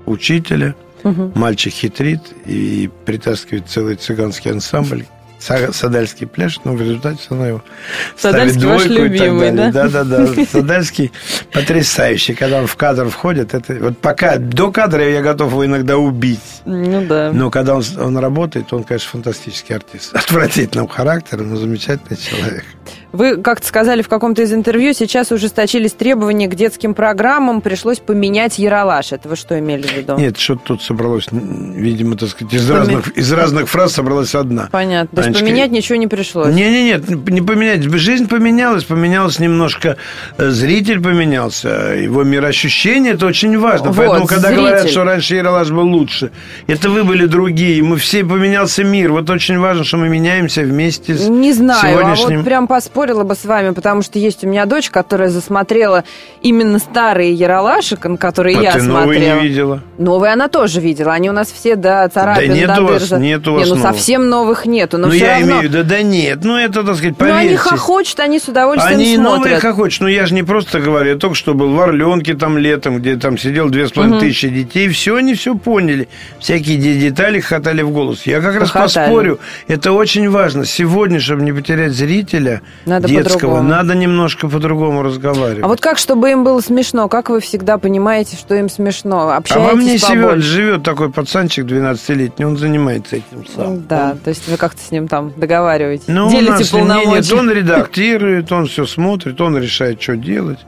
[0.06, 0.76] учителя.
[1.04, 1.34] Угу.
[1.36, 5.06] Мальчик хитрит и притаскивает целый цыганский ансамбль.
[5.40, 7.64] Садальский пляшет, но в результате она его
[8.18, 9.72] Садальский ставит двойку ваш любимый, и так далее.
[9.72, 9.90] да?
[9.90, 10.46] Да, да, да.
[10.52, 11.12] Садальский
[11.52, 12.34] потрясающий.
[12.34, 16.40] Когда он в кадр входит, это вот пока до кадра я готов его иногда убить.
[16.66, 17.32] Ну да.
[17.34, 20.14] Но когда он, он работает, он, конечно, фантастический артист.
[20.16, 22.66] Отвратительного характера, но замечательный человек.
[23.12, 28.60] Вы как-то сказали в каком-то из интервью, сейчас ужесточились требования к детским программам, пришлось поменять
[28.60, 29.14] Яралаш.
[29.14, 30.18] Это вы что имели в виду?
[30.18, 32.80] Нет, что тут собралось, видимо, так сказать, из, Помен...
[32.80, 34.70] разных, из разных фраз собралась одна.
[34.72, 35.16] Понятно.
[35.16, 35.46] То есть Анечка...
[35.46, 36.54] поменять ничего не пришлось?
[36.54, 37.84] Не, не, нет, не поменять.
[37.84, 39.98] Жизнь поменялась, поменялась немножко,
[40.38, 43.92] э, зритель поменялся, его мироощущение, это очень важно.
[43.92, 44.58] Вот, Поэтому, когда зритель.
[44.58, 46.32] говорят, что раньше Яралаш был лучше,
[46.68, 49.12] это вы были другие, мы все, поменялся мир.
[49.12, 52.34] Вот очень важно, что мы меняемся вместе с Не знаю, сегодняшним...
[52.34, 56.04] а вот прям поспорила бы с вами, потому что есть у меня дочь, которая засмотрела
[56.42, 59.02] именно старые Яралаши, которые а я ты смотрела.
[59.02, 59.84] новые не видела?
[59.98, 61.14] Новые она тоже видела.
[61.14, 63.76] Они у нас все до царапин, да нет у вас, нет у вас не, ну
[63.76, 63.92] новых.
[63.92, 64.98] совсем новых нету.
[64.98, 65.46] Но ну я равно...
[65.46, 66.40] имею в виду, да нет.
[66.44, 67.42] Ну это, так сказать, поверьте.
[67.42, 69.32] Ну они хохочут, они с удовольствием они смотрят.
[69.32, 70.02] Они новые хохочут.
[70.02, 73.16] Ну я же не просто говорю, я только что был в Орленке там летом, где
[73.16, 74.90] там сидел две с половиной тысячи детей.
[74.90, 76.08] Все они все поняли.
[76.40, 78.26] Всякие детали хватали в голос.
[78.26, 79.40] Я как раз поспорю.
[79.68, 80.66] Это очень важно.
[80.66, 85.64] Сегодня, чтобы не потерять зрителя Надо детского, надо немножко по-другому разговаривать.
[85.64, 87.08] А вот как, чтобы им было смешно?
[87.08, 89.32] Как вы всегда понимаете, что им смешно?
[89.32, 93.86] Общаетесь а во мне живет, живет такой пацанчик 12-летний, он занимается этим сам.
[93.88, 94.18] Да, он...
[94.20, 97.10] то есть вы как-то с ним там договариваетесь, ну, делите у нас, полномочия.
[97.10, 100.60] Нет, он редактирует, он все смотрит, он решает, что делать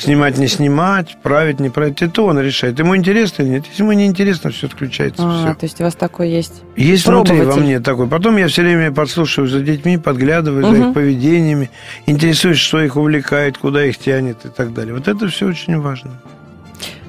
[0.00, 2.02] снимать, не снимать, править, не править.
[2.02, 2.78] Это он решает.
[2.78, 3.64] Ему интересно или нет.
[3.68, 5.22] Если ему не интересно, все отключается.
[5.24, 5.54] А, все.
[5.54, 8.06] то есть у вас такой есть Есть внутри во мне такой.
[8.06, 10.74] Потом я все время подслушиваю за детьми, подглядываю угу.
[10.74, 11.70] за их поведениями,
[12.06, 14.94] интересуюсь, что их увлекает, куда их тянет и так далее.
[14.94, 16.12] Вот это все очень важно.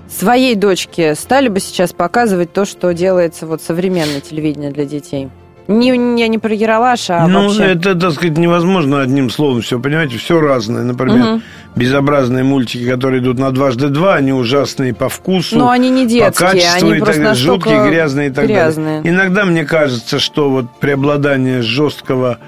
[0.09, 5.29] Своей дочке стали бы сейчас показывать то, что делается вот современное телевидение для детей?
[5.69, 7.73] Не, не, не про Яралаш, а ну, вообще...
[7.73, 10.81] это, так сказать, невозможно одним словом все, понимаете, все разное.
[10.81, 11.41] Например, угу.
[11.75, 16.47] безобразные мультики, которые идут на дважды два, они ужасные по вкусу, Но они не детские,
[16.47, 19.01] по качеству они и так далее, жуткие, грязные и так грязные.
[19.03, 19.13] далее.
[19.13, 22.39] Иногда мне кажется, что вот преобладание жесткого,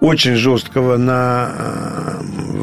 [0.00, 1.48] очень жесткого на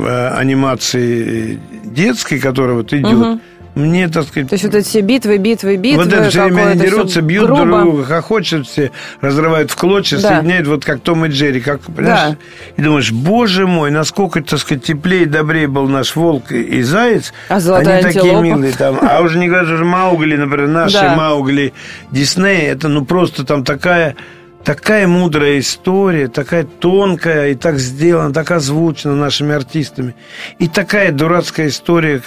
[0.06, 3.40] э, анимации детской, которая вот идет, угу
[3.76, 4.50] мне, так сказать...
[4.50, 6.04] То есть вот эти все битвы, битвы, битвы...
[6.04, 7.66] Вот это все время они дерутся, бьют грубо.
[7.66, 10.30] друг друга, хохочут все, разрывают в клочья, да.
[10.30, 12.32] соединяют, вот как Том и Джерри, как, понимаешь?
[12.32, 12.38] Да.
[12.78, 17.34] И думаешь, боже мой, насколько, так сказать, теплее и добрее был наш волк и заяц.
[17.50, 18.30] А золотая Они антилопа.
[18.30, 19.00] такие милые там.
[19.02, 21.16] А уже не говоря, уже Маугли, например, наши да.
[21.16, 21.74] Маугли
[22.12, 24.16] Диснея, это ну просто там такая
[24.64, 30.16] такая мудрая история, такая тонкая и так сделана, так озвучена нашими артистами.
[30.60, 32.22] И такая дурацкая история,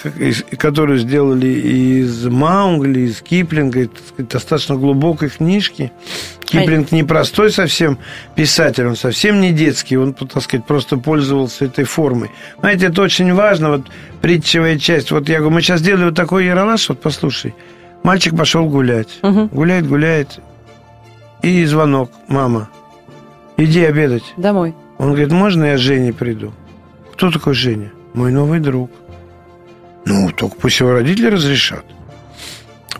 [0.58, 5.92] которую сделали из Маунгли, из Киплинга, сказать, достаточно глубокой книжки.
[6.44, 7.98] Киплинг не простой совсем
[8.36, 12.30] писатель, он совсем не детский, он, так сказать, просто пользовался этой формой.
[12.60, 13.86] Знаете, это очень важно, вот
[14.22, 15.10] притчевая часть.
[15.10, 17.54] Вот я говорю, мы сейчас делали вот такой яролаж, вот послушай.
[18.04, 19.18] Мальчик пошел гулять.
[19.22, 19.48] Угу.
[19.48, 20.38] Гуляет, гуляет
[21.42, 22.10] и звонок.
[22.28, 22.68] Мама,
[23.56, 24.34] иди обедать.
[24.36, 24.74] Домой.
[24.98, 26.52] Он говорит, можно я с Женей приду?
[27.12, 27.92] Кто такой Женя?
[28.14, 28.90] Мой новый друг.
[30.04, 31.84] Ну, только пусть его родители разрешат.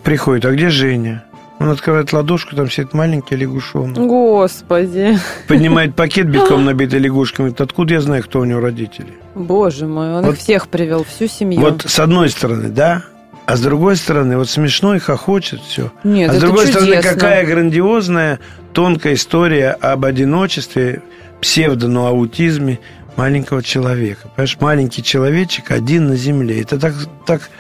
[0.03, 1.25] Приходит, а где Женя?
[1.59, 3.97] Он открывает ладошку, там сидит маленький лягушонок.
[3.97, 5.19] Господи.
[5.49, 7.55] Поднимает пакет битком набитый лягушками.
[7.57, 9.15] Откуда я знаю, кто у него родители?
[9.35, 11.61] Боже мой, он вот, их всех привел, всю семью.
[11.61, 13.05] Вот с одной стороны, да,
[13.47, 15.93] А с другой стороны, вот смешно и хохочет все.
[16.03, 16.81] Нет, а с другой чудесно.
[16.81, 18.41] стороны, какая грандиозная,
[18.73, 21.03] тонкая история об одиночестве,
[21.41, 22.81] псевдоаутизме
[23.15, 24.29] маленького человека.
[24.35, 26.61] Понимаешь, маленький человечек один на земле.
[26.61, 27.51] Это так, так,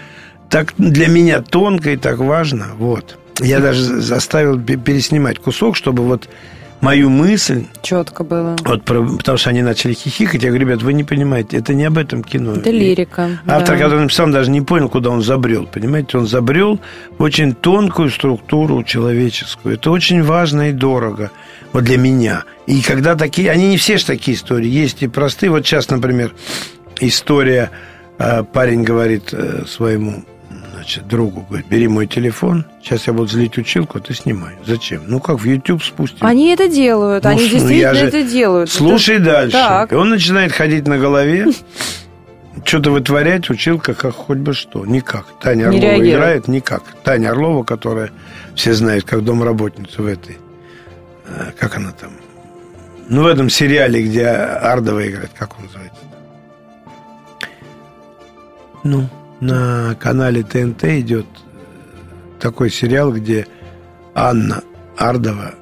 [0.50, 2.68] так для меня тонко и так важно.
[2.76, 3.16] Вот.
[3.40, 6.28] Я даже заставил переснимать кусок, чтобы вот
[6.80, 7.66] мою мысль...
[7.82, 8.56] Четко было.
[8.64, 10.42] Вот, потому что они начали хихикать.
[10.42, 12.54] Я говорю, ребят, вы не понимаете, это не об этом кино.
[12.54, 13.38] Это лирика.
[13.46, 13.82] Автор, да.
[13.84, 15.66] который написал, даже не понял, куда он забрел.
[15.66, 16.80] Понимаете, он забрел
[17.18, 19.74] очень тонкую структуру человеческую.
[19.74, 21.30] Это очень важно и дорого.
[21.72, 22.44] Вот для меня.
[22.66, 23.50] И когда такие...
[23.50, 24.68] Они не все же такие истории.
[24.68, 25.50] Есть и простые.
[25.50, 26.34] Вот сейчас, например,
[27.00, 27.70] история...
[28.18, 30.24] Э, парень говорит э, своему
[30.76, 34.56] значит, другу, говорит, бери мой телефон, сейчас я буду злить училку, а ты снимай.
[34.66, 35.04] Зачем?
[35.06, 36.26] Ну, как в YouTube спустим.
[36.26, 38.06] Они это делают, ну, они ну, действительно же...
[38.06, 38.70] это делают.
[38.70, 39.24] Слушай это...
[39.24, 39.56] дальше.
[39.56, 39.92] Так.
[39.92, 41.46] И он начинает ходить на голове,
[42.64, 44.84] что-то вытворять, училка как хоть бы что.
[44.84, 45.24] Никак.
[45.40, 46.14] Таня Орлова реагирует.
[46.14, 46.82] играет, никак.
[47.02, 48.10] Таня Орлова, которая
[48.54, 50.36] все знают, как домработница в этой...
[51.26, 52.10] Э, как она там?
[53.08, 56.00] Ну, в этом сериале, где Ардова играет, как он называется?
[58.84, 59.08] Ну,
[59.40, 61.26] на канале ТНТ идет
[62.40, 63.46] такой сериал, где
[64.14, 64.62] Анна
[64.96, 65.54] Ардова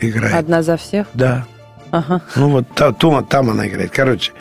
[0.00, 0.34] играет.
[0.34, 1.06] Одна за всех?
[1.14, 1.46] Да.
[1.90, 2.22] Ага.
[2.36, 3.90] Ну вот та, то, там она играет.
[3.90, 4.32] Короче,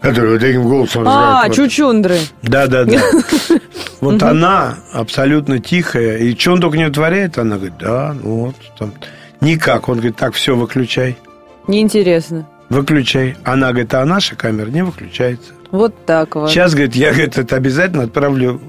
[0.00, 2.18] который вот таким голосом А, чучундры.
[2.42, 3.00] Да, да, да.
[4.00, 6.18] Вот она абсолютно тихая.
[6.18, 8.56] И что он только не утворяет, она говорит, да, ну вот.
[8.78, 8.92] Там.
[9.40, 9.88] Никак.
[9.88, 11.16] Он говорит, так, все, выключай.
[11.66, 12.46] Неинтересно.
[12.68, 13.36] Выключай.
[13.42, 15.52] Она говорит, а наша камера не выключается.
[15.70, 16.50] Вот так вот.
[16.50, 18.60] Сейчас, говорит, я говорит, это обязательно отправлю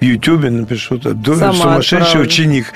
[0.00, 2.22] в Ютубе, напишу, Сама сумасшедший отправлю.
[2.22, 2.66] ученик.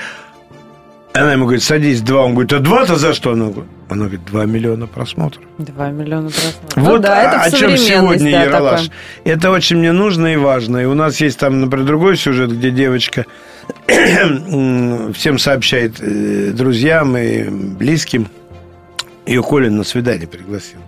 [1.13, 2.23] Она ему говорит, садись, два.
[2.25, 3.31] Он говорит, а два-то за что?
[3.31, 3.51] Она,
[3.89, 5.41] она говорит, два миллиона просмотров.
[5.57, 6.75] Два миллиона просмотров.
[6.75, 8.81] Вот ну, да, это о чем сегодня да, Ералаш.
[8.83, 9.33] Такое.
[9.33, 10.77] Это очень мне нужно и важно.
[10.79, 13.25] И у нас есть там, например, другой сюжет, где девочка
[13.87, 18.27] всем сообщает э, друзьям и близким.
[19.25, 20.79] Ее Колин на свидание пригласил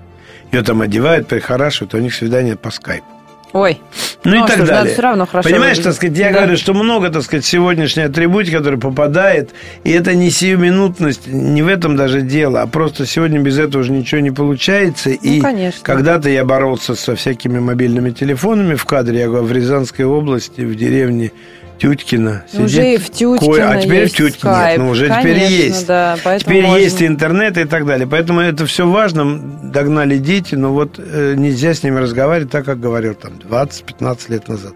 [0.51, 3.05] ее там одевают, прихорашивают, у них свидание по скайпу.
[3.53, 3.79] Ой.
[4.23, 4.93] Ну, ну и так далее.
[4.93, 6.39] Все равно хорошо Понимаешь, так сказать, я да.
[6.39, 9.51] говорю, что много, так сказать, сегодняшней атрибутики, которая попадает,
[9.83, 13.91] и это не сиюминутность, не в этом даже дело, а просто сегодня без этого уже
[13.91, 15.09] ничего не получается.
[15.09, 15.79] Ну, и конечно.
[15.83, 20.75] когда-то я боролся со всякими мобильными телефонами в кадре, я говорю, в Рязанской области, в
[20.75, 21.31] деревне
[21.79, 22.43] Тюткина.
[22.53, 25.87] Уже и в Тюткино А теперь в Тюткине нет, ну уже Конечно, теперь есть.
[25.87, 26.77] Да, теперь можно...
[26.77, 28.07] есть интернет и так далее.
[28.07, 29.39] Поэтому это все важно.
[29.63, 34.47] Догнали дети, но вот э, нельзя с ними разговаривать так, как говорил там 20-15 лет
[34.47, 34.73] назад.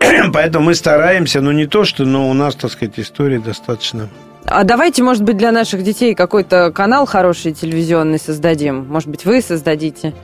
[0.32, 4.08] Поэтому мы стараемся, но не то, что, но у нас, так сказать, истории достаточно
[4.48, 8.86] а давайте, может быть, для наших детей какой-то канал хороший телевизионный создадим.
[8.88, 10.14] Может быть, вы создадите.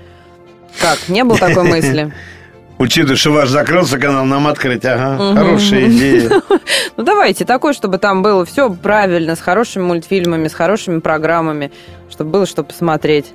[0.81, 1.09] Как?
[1.09, 2.13] Не было такой мысли?
[2.83, 5.37] Учитывая, что ваш закрылся канал, нам открыть, ага, угу.
[5.37, 6.43] хорошая идея.
[6.97, 11.71] Ну, давайте такой, чтобы там было все правильно, с хорошими мультфильмами, с хорошими программами,
[12.11, 13.27] чтобы было что посмотреть.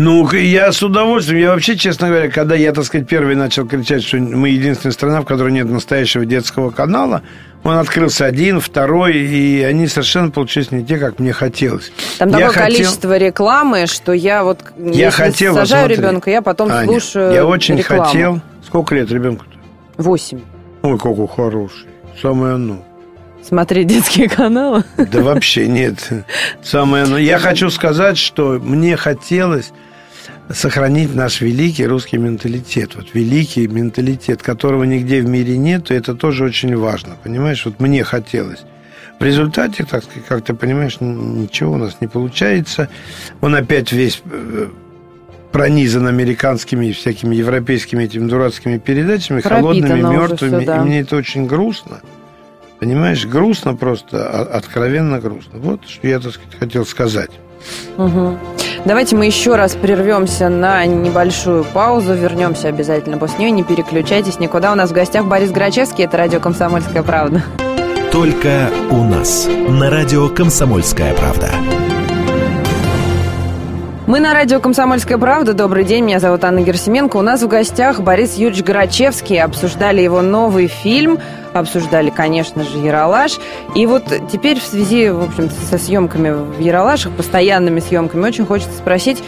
[0.00, 1.40] Ну, я с удовольствием.
[1.40, 5.22] Я вообще, честно говоря, когда я, так сказать, первый начал кричать, что мы единственная страна,
[5.22, 7.22] в которой нет настоящего детского канала,
[7.64, 11.90] он открылся один, второй, и они совершенно получились не те, как мне хотелось.
[12.16, 12.62] Там такое хотел...
[12.62, 17.78] количество рекламы, что я вот я хотел, сажаю ребенка, я потом Аня, слушаю Я очень
[17.78, 18.04] рекламу.
[18.04, 19.58] хотел Сколько лет ребенку-то?
[20.00, 20.40] Восемь.
[20.82, 21.88] Ой, какой хороший.
[22.22, 22.84] Самое оно.
[23.42, 24.84] Смотреть детские каналы?
[24.96, 26.08] Да вообще нет.
[26.62, 27.18] Самое оно.
[27.18, 29.72] Я хочу сказать, что мне хотелось
[30.50, 32.94] сохранить наш великий русский менталитет.
[32.96, 37.16] Вот великий менталитет, которого нигде в мире нет, и это тоже очень важно.
[37.22, 38.60] Понимаешь, вот мне хотелось.
[39.18, 42.88] В результате, так сказать, как ты понимаешь, ничего у нас не получается.
[43.40, 44.68] Он опять весь э,
[45.50, 50.56] пронизан американскими и всякими европейскими этими дурацкими передачами, Пропитано холодными, мертвыми.
[50.58, 50.76] Все, да.
[50.78, 52.00] И мне это очень грустно.
[52.78, 55.58] Понимаешь, грустно просто, а, откровенно грустно.
[55.58, 57.30] Вот что я, так сказать, хотел сказать.
[57.96, 58.38] Угу.
[58.84, 62.14] Давайте мы еще раз прервемся на небольшую паузу.
[62.14, 63.50] Вернемся обязательно после нее.
[63.50, 64.72] Не переключайтесь никуда.
[64.72, 66.04] У нас в гостях Борис Грачевский.
[66.04, 67.42] Это радио «Комсомольская правда».
[68.12, 69.48] Только у нас.
[69.68, 71.50] На радио «Комсомольская правда».
[74.06, 75.52] Мы на радио «Комсомольская правда».
[75.52, 77.18] Добрый день, меня зовут Анна Герсименко.
[77.18, 79.38] У нас в гостях Борис Юрьевич Грачевский.
[79.42, 81.18] Обсуждали его новый фильм,
[81.52, 83.38] обсуждали, конечно же, «Яралаш».
[83.74, 88.76] И вот теперь в связи, в общем со съемками в «Яралашах», постоянными съемками, очень хочется
[88.76, 89.22] спросить,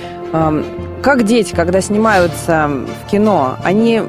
[1.02, 2.70] как дети, когда снимаются
[3.04, 4.02] в кино, они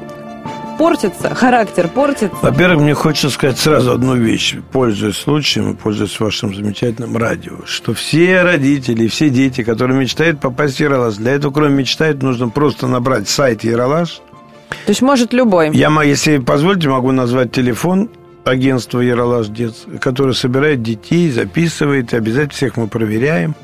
[0.78, 2.36] портится, характер портится?
[2.42, 8.42] Во-первых, мне хочется сказать сразу одну вещь, пользуясь случаем пользуясь вашим замечательным радио, что все
[8.42, 13.28] родители, все дети, которые мечтают попасть в Яралаш, для этого, кроме мечтают, нужно просто набрать
[13.28, 14.20] сайт Яралаш.
[14.86, 15.70] То есть может любой?
[15.70, 18.10] Я, если позволите, могу назвать телефон
[18.44, 23.54] агентство Яралаш Дец, которое собирает детей, записывает, и обязательно всех мы проверяем.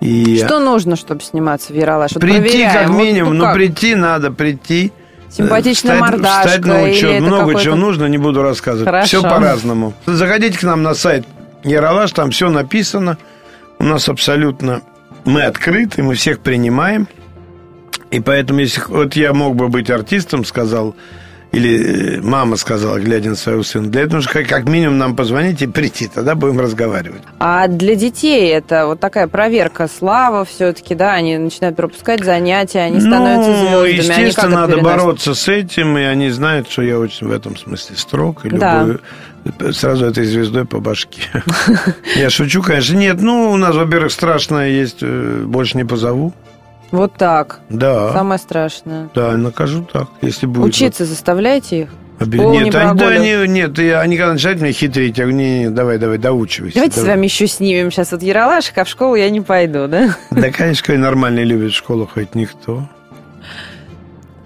[0.00, 2.12] И Что нужно, чтобы сниматься в Яралаш?
[2.12, 2.88] Вот прийти проверяем.
[2.88, 4.92] как минимум, вот, ну, ну прийти надо, прийти.
[5.28, 6.48] Симпатичная встать, мордашка.
[6.48, 7.20] Встать на учет.
[7.20, 8.86] Много чего нужно, не буду рассказывать.
[8.86, 9.06] Хорошо.
[9.06, 9.92] Все по-разному.
[10.06, 11.26] Заходите к нам на сайт
[11.64, 13.18] Яралаш, там все написано.
[13.78, 14.82] У нас абсолютно...
[15.24, 17.08] Мы открыты, мы всех принимаем.
[18.10, 20.94] И поэтому, если вот я мог бы быть артистом, сказал
[21.50, 25.62] или э, мама сказала, глядя на своего сына, для этого нужно как минимум нам позвонить
[25.62, 27.22] и прийти, тогда будем разговаривать.
[27.38, 33.00] А для детей это вот такая проверка слава все-таки, да, они начинают пропускать занятия, они
[33.00, 33.96] становятся ну, звездами.
[33.96, 38.44] естественно, надо бороться с этим, и они знают, что я очень в этом смысле строг,
[38.44, 38.80] и да.
[38.80, 39.00] любую
[39.72, 41.22] сразу этой звездой по башке.
[42.16, 42.96] Я шучу, конечно.
[42.96, 46.34] Нет, ну, у нас, во-первых, страшное есть, э, больше не позову.
[46.90, 47.60] Вот так.
[47.68, 48.12] Да.
[48.12, 49.08] Самое страшное.
[49.14, 50.66] Да, накажу так, если будет.
[50.66, 51.88] Учиться заставляете их?
[52.20, 55.98] Нет, они, да, они, нет, они когда начинают меня хитрить, я говорю, не, не, давай,
[55.98, 56.74] давай, доучивайся.
[56.74, 57.06] Давайте давай.
[57.06, 60.16] с вами еще снимем сейчас вот Яралашек, а в школу я не пойду, да?
[60.30, 62.88] Да, конечно, нормально любит в школу хоть никто.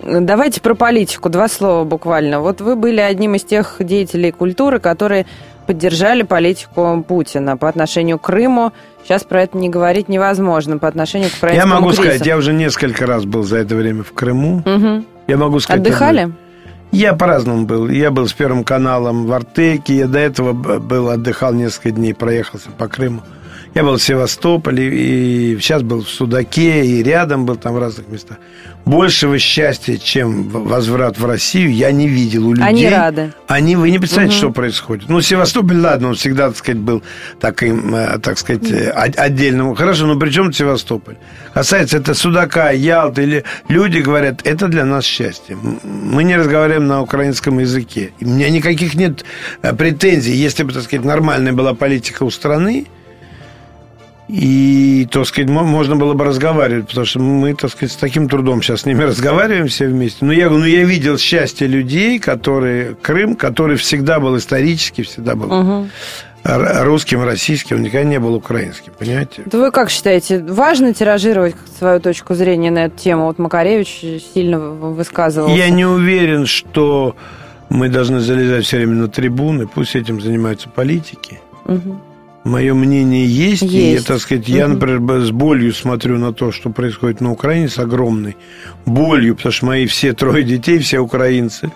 [0.03, 2.41] Давайте про политику, два слова буквально.
[2.41, 5.27] Вот вы были одним из тех деятелей культуры, которые
[5.67, 8.73] поддержали политику Путина по отношению к Крыму.
[9.05, 12.03] Сейчас про это не говорить невозможно по отношению к украинскому Я могу кризису.
[12.05, 14.63] сказать, я уже несколько раз был за это время в Крыму.
[14.65, 15.05] Угу.
[15.27, 15.81] Я могу сказать...
[15.81, 16.33] Отдыхали?
[16.93, 17.89] Я по-разному был.
[17.89, 19.97] Я был с Первым каналом в Артеке.
[19.97, 23.23] Я до этого был, отдыхал несколько дней, проехался по Крыму.
[23.75, 28.07] Я был в Севастополе, и сейчас был в Судаке, и рядом был там в разных
[28.09, 28.37] местах.
[28.85, 32.67] Большего счастья, чем возврат в Россию, я не видел у людей.
[32.67, 33.33] Они рады.
[33.47, 34.39] Они, вы не представляете, угу.
[34.39, 35.09] что происходит.
[35.09, 37.03] Ну, Севастополь, ладно, он всегда, так сказать, был
[37.41, 39.75] таким, э, так сказать, э, отдельным.
[39.75, 41.17] Хорошо, но при чем Севастополь?
[41.55, 45.57] Касается это Судака, Ялты, или люди говорят, это для нас счастье.
[45.57, 48.11] Мы не разговариваем на украинском языке.
[48.21, 49.25] У меня никаких нет
[49.63, 50.35] э, претензий.
[50.35, 52.87] Если бы, так сказать, нормальная была политика у страны,
[54.33, 58.63] и, так сказать, можно было бы разговаривать, потому что мы, так сказать, с таким трудом
[58.63, 60.25] сейчас с ними разговариваем все вместе.
[60.25, 62.95] Но я, ну, я видел счастье людей, которые...
[62.95, 65.53] Крым, который всегда был исторически, всегда был...
[65.53, 65.89] Угу
[66.45, 69.45] русским, российским, он никогда не был украинским, понимаете?
[69.47, 73.27] Да вы как считаете, важно тиражировать свою точку зрения на эту тему?
[73.27, 74.01] Вот Макаревич
[74.35, 75.55] сильно высказывался.
[75.55, 77.15] Я не уверен, что
[77.69, 81.41] мы должны залезать все время на трибуны, пусть этим занимаются политики.
[81.65, 82.01] Угу.
[82.45, 84.05] Мое мнение есть, есть.
[84.05, 84.57] и, так сказать, угу.
[84.57, 88.37] я, например, с болью смотрю на то, что происходит на Украине, с огромной
[88.85, 91.71] болью, потому что мои все трое детей, все украинцы.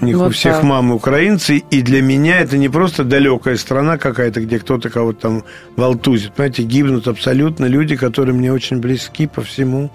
[0.00, 0.64] У них вот у всех так.
[0.64, 5.44] мамы украинцы, и для меня это не просто далекая страна какая-то, где кто-то кого-то там
[5.76, 6.32] волтузит.
[6.32, 9.90] Понимаете, гибнут абсолютно люди, которые мне очень близки по всему.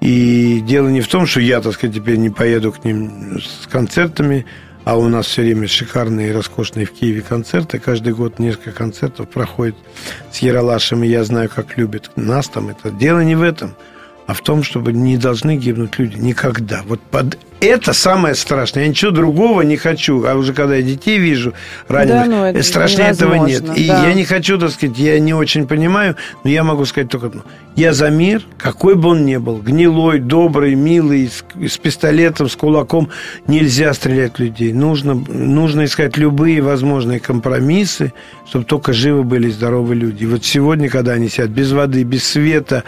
[0.00, 3.68] И дело не в том, что я, так сказать, теперь не поеду к ним с
[3.68, 4.44] концертами,
[4.84, 7.78] а у нас все время шикарные и роскошные в Киеве концерты.
[7.78, 9.76] Каждый год несколько концертов проходит
[10.30, 12.68] с Яралашем, и я знаю, как любят нас там.
[12.68, 13.74] Это дело не в этом,
[14.26, 16.82] а в том, чтобы не должны гибнуть люди никогда.
[16.86, 18.82] Вот под это самое страшное.
[18.82, 20.24] Я ничего другого не хочу.
[20.26, 21.54] А уже когда я детей вижу
[21.86, 23.62] раненых, да, ну, это страшнее этого нет.
[23.76, 24.08] И да.
[24.08, 27.42] я не хочу, так сказать, я не очень понимаю, но я могу сказать только одно.
[27.76, 32.56] Я за мир, какой бы он ни был, гнилой, добрый, милый, с, с пистолетом, с
[32.56, 33.10] кулаком,
[33.46, 34.72] нельзя стрелять в людей.
[34.72, 38.12] Нужно, нужно искать любые возможные компромиссы,
[38.48, 40.24] чтобы только живы были здоровы люди.
[40.24, 42.82] И вот сегодня, когда они сидят без воды, без света,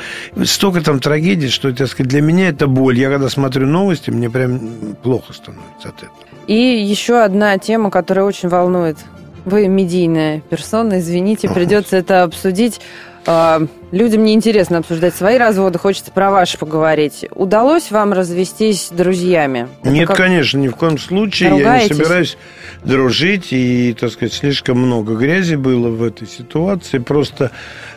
[0.44, 2.98] столько там трагедий, что, так сказать, для меня это боль.
[2.98, 4.60] Я когда смотрю новости, мне прям
[5.02, 6.12] плохо становится от этого.
[6.46, 8.98] И еще одна тема, которая очень волнует.
[9.44, 12.80] Вы медийная персона, извините, придется это обсудить.
[13.26, 17.26] А, людям неинтересно обсуждать свои разводы, хочется про ваши поговорить.
[17.34, 19.68] Удалось вам развестись с друзьями?
[19.82, 20.16] Это Нет, как...
[20.16, 21.50] конечно, ни в коем случае.
[21.50, 21.90] Ругаетесь?
[21.90, 22.38] Я не собираюсь
[22.84, 26.98] дружить, и, так сказать, слишком много грязи было в этой ситуации.
[26.98, 27.50] Просто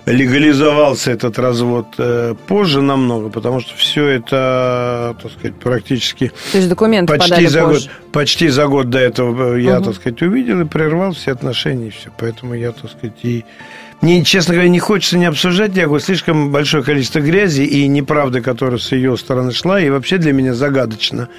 [0.06, 6.32] легализовался этот развод э, позже намного, потому что все это, так сказать, практически...
[6.54, 7.90] То есть документы почти за позже.
[7.90, 9.86] год, Почти за год до этого я, угу.
[9.86, 12.10] так сказать, увидел и прервал все отношения, и все.
[12.18, 13.44] Поэтому я, так сказать, и
[14.02, 18.78] мне, честно говоря, не хочется не обсуждать, говорю, слишком большое количество грязи и неправды, которая
[18.78, 21.30] с ее стороны шла, и вообще для меня загадочно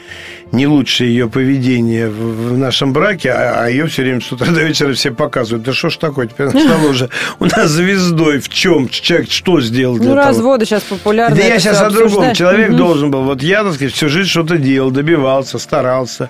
[0.51, 4.47] не лучшее ее поведение в, в нашем браке, а, а ее все время с утра
[4.53, 5.65] до вечера все показывают.
[5.65, 8.41] Да что ж такое, теперь она стала уже у нас звездой.
[8.41, 8.89] В чем?
[8.89, 10.27] Человек что сделал для ну, того?
[10.27, 11.37] разводы сейчас популярны.
[11.37, 12.35] Да я сейчас о другом.
[12.35, 12.79] Человек угу.
[12.79, 13.23] должен был.
[13.23, 16.29] Вот я, так сказать, всю жизнь что-то делал, добивался, старался.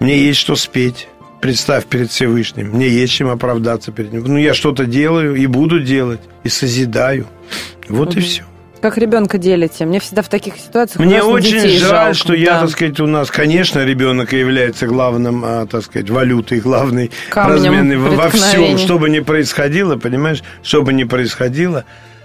[0.00, 1.06] Мне есть что спеть
[1.40, 4.24] представь перед Всевышним, мне есть чем оправдаться перед ним.
[4.24, 7.26] Ну, я что-то делаю и буду делать, и созидаю.
[7.88, 8.18] Вот угу.
[8.18, 8.44] и все.
[8.80, 9.84] Как ребенка делите?
[9.84, 12.14] Мне всегда в таких ситуациях Мне очень жаль, жалко.
[12.14, 12.60] что я, да.
[12.60, 18.30] так сказать, у нас, конечно, ребенок является главным, а, так сказать, валютой, главной разменной во
[18.30, 21.84] всем, что бы ни происходило, понимаешь, что бы ни происходило.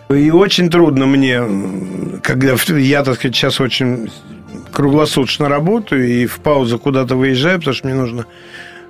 [0.09, 1.41] И очень трудно мне,
[2.21, 4.09] когда я, так сказать, сейчас очень
[4.71, 8.25] круглосуточно работаю и в паузу куда-то выезжаю, потому что мне нужно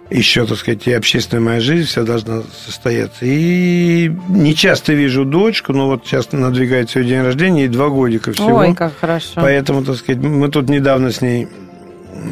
[0.09, 3.19] еще, так сказать, и общественная моя жизнь вся должна состояться.
[3.21, 8.31] И не часто вижу дочку, но вот сейчас надвигается ее день рождения, и два годика
[8.31, 8.57] всего.
[8.57, 9.31] Ой, как хорошо.
[9.35, 11.47] Поэтому, так сказать, мы тут недавно с ней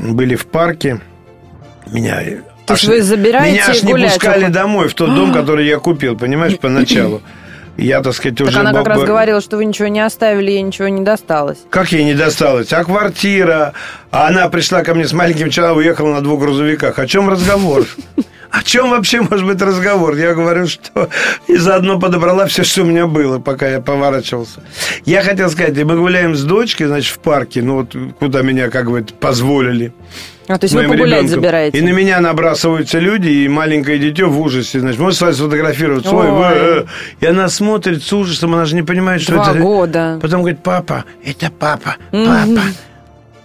[0.09, 1.01] были в парке.
[1.91, 2.21] Меня
[2.65, 6.17] то аж, вы забираете Меня аж не пускали домой, в тот дом, который я купил,
[6.17, 7.21] понимаешь, поначалу.
[7.78, 8.59] Я, так сказать, так уже...
[8.59, 11.57] она как раз говорила, что вы ничего не оставили, ей ничего не досталось.
[11.69, 12.71] Как ей не досталось?
[12.71, 13.74] А квартира?
[14.11, 16.99] А она пришла ко мне с маленьким человеком, уехала на двух грузовиках.
[16.99, 17.86] О чем разговор?
[18.53, 20.15] О чем вообще может быть разговор?
[20.15, 21.09] Я говорю, что
[21.47, 24.61] и заодно подобрала все, что у меня было, пока я поворачивался.
[25.05, 28.91] Я хотел сказать, мы гуляем с дочкой, значит, в парке, ну вот куда меня, как
[28.91, 29.91] бы, позволили.
[30.47, 31.27] А, то есть вы погулять ребенком.
[31.29, 31.77] забираете?
[31.79, 34.81] И на меня набрасываются люди, и маленькое дитё в ужасе.
[34.81, 36.27] Значит, можно с вами сфотографировать свой.
[36.27, 36.85] Э,
[37.21, 39.59] и она смотрит с ужасом, она же не понимает, что Два это...
[39.59, 40.19] года.
[40.21, 42.61] Потом говорит, папа, это папа, папа.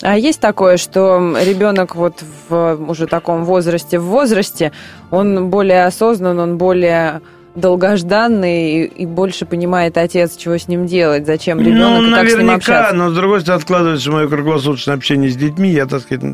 [0.02, 4.72] А есть такое, что ребенок вот в уже таком возрасте, в возрасте,
[5.10, 7.20] он более осознан, он более
[7.54, 12.36] долгожданный и, больше понимает отец, чего с ним делать, зачем ребенок ну, и как с
[12.36, 12.94] ним общаться.
[12.94, 16.24] но с другой стороны, откладывается мое круглосуточное общение с детьми, я, так сказать,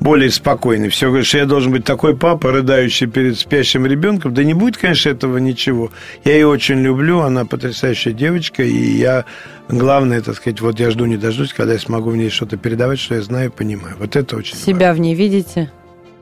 [0.00, 0.88] более спокойный.
[0.88, 4.34] Все говорит, что я должен быть такой папа, рыдающий перед спящим ребенком.
[4.34, 5.90] Да не будет, конечно, этого ничего.
[6.24, 9.24] Я ее очень люблю, она потрясающая девочка, и я,
[9.68, 12.98] главное, так сказать, вот я жду, не дождусь, когда я смогу в ней что-то передавать,
[12.98, 13.96] что я знаю и понимаю.
[13.98, 14.94] Вот это очень Себя важно.
[14.94, 15.70] в ней видите?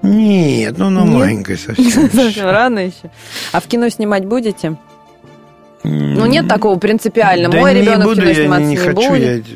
[0.02, 2.10] Нет, ну она маленькая совсем.
[2.10, 3.10] Совсем рано еще.
[3.52, 4.76] А в кино снимать будете?
[5.84, 7.48] Ну, нет такого принципиально.
[7.48, 9.46] Да Мой ребенок буду, кино сниматься не, не, хочу, будет.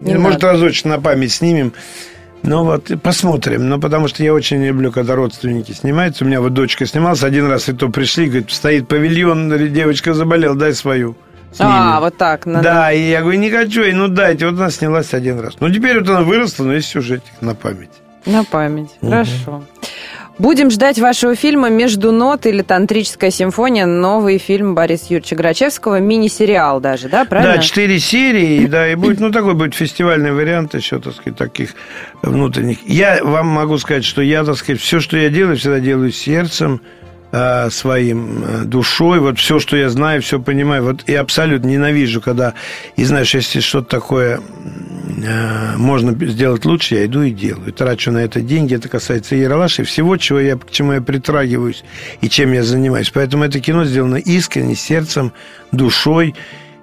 [0.00, 0.54] Я, не может, надо.
[0.54, 1.72] разочек на память снимем.
[2.42, 3.68] Ну вот, посмотрим.
[3.68, 6.24] Ну, потому что я очень люблю, когда родственники снимаются.
[6.24, 10.54] У меня вот дочка снималась один раз, и то пришли, говорит, стоит павильон, девочка заболела,
[10.54, 11.16] дай свою.
[11.58, 12.46] А, вот так.
[12.46, 12.62] Надо.
[12.62, 14.46] Да, и я говорю, не хочу, и ну дайте.
[14.46, 15.54] Вот она снялась один раз.
[15.60, 17.90] Ну, теперь вот она выросла, но есть сюжетик на память.
[18.26, 18.90] На память.
[19.02, 19.10] Угу.
[19.10, 19.64] Хорошо.
[20.38, 23.84] Будем ждать вашего фильма «Между нот» или «Тантрическая симфония».
[23.84, 26.00] Новый фильм Бориса Юрьевича Грачевского.
[26.00, 27.56] Мини-сериал даже, да, правильно?
[27.56, 31.74] Да, четыре серии, да, и будет, ну, такой будет фестивальный вариант еще, так сказать, таких
[32.22, 32.78] внутренних.
[32.86, 36.80] Я вам могу сказать, что я, так сказать, все, что я делаю, всегда делаю сердцем,
[37.32, 42.20] Э, своим э, душой, вот все, что я знаю, все понимаю, вот и абсолютно ненавижу,
[42.20, 42.54] когда,
[42.96, 48.18] и знаешь, если что-то такое э, можно сделать лучше, я иду и делаю, трачу на
[48.18, 51.84] это деньги, это касается Ералаша, и всего, чего я, к чему я притрагиваюсь
[52.20, 55.32] и чем я занимаюсь, поэтому это кино сделано искренне, сердцем,
[55.70, 56.34] душой,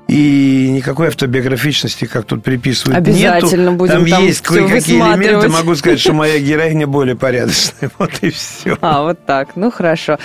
[0.07, 3.77] и никакой автобиографичности, как тут приписывают, Обязательно нету.
[3.77, 5.49] будем там, там есть кое-какие элементы.
[5.49, 7.91] Могу сказать, что моя героиня более порядочная.
[7.97, 8.77] Вот и все.
[8.81, 9.55] А, вот так.
[9.55, 10.17] Ну, хорошо.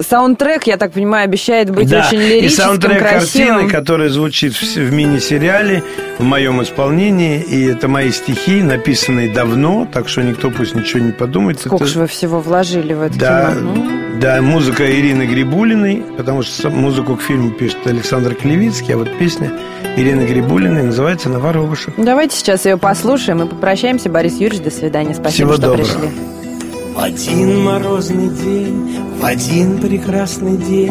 [0.00, 2.06] Саундтрек, я так понимаю, обещает быть да.
[2.06, 3.48] очень лирическим, и саундтрек красивым.
[3.48, 5.82] картины, который звучит в, в мини-сериале
[6.18, 7.40] в моем исполнении.
[7.40, 11.60] И это мои стихи, написанные давно, так что никто пусть ничего не подумает.
[11.60, 11.86] Сколько это...
[11.86, 13.72] же вы всего вложили в это да, кино?
[13.74, 14.01] Ну.
[14.20, 19.50] Да, музыка Ирины Грибулиной, потому что музыку к фильму пишет Александр Клевицкий, а вот песня
[19.96, 21.94] Ирины Грибулиной называется «На воробушек».
[21.96, 24.10] Давайте сейчас ее послушаем и попрощаемся.
[24.10, 25.14] Борис Юрьевич, до свидания.
[25.14, 25.84] Спасибо, Всего что доброго.
[25.84, 26.10] пришли.
[26.94, 30.90] В один морозный день, в один прекрасный день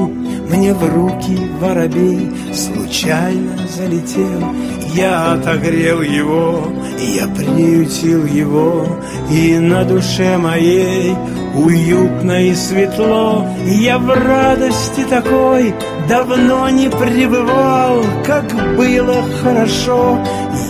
[0.49, 4.51] Мне в руки воробей случайно залетел
[4.95, 6.67] Я отогрел его,
[6.99, 8.87] я приютил его
[9.29, 11.13] И на душе моей
[11.53, 15.73] уютно и светло Я в радости такой
[16.07, 18.03] давно не пребывал.
[18.25, 18.45] Как
[18.77, 20.19] было хорошо,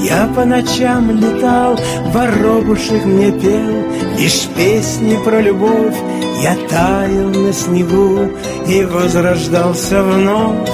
[0.04, 5.96] я по ночам летал Воробушек мне пел лишь песни про любовь
[6.42, 8.30] Я таял на снегу
[8.68, 10.70] и возрождался вновь.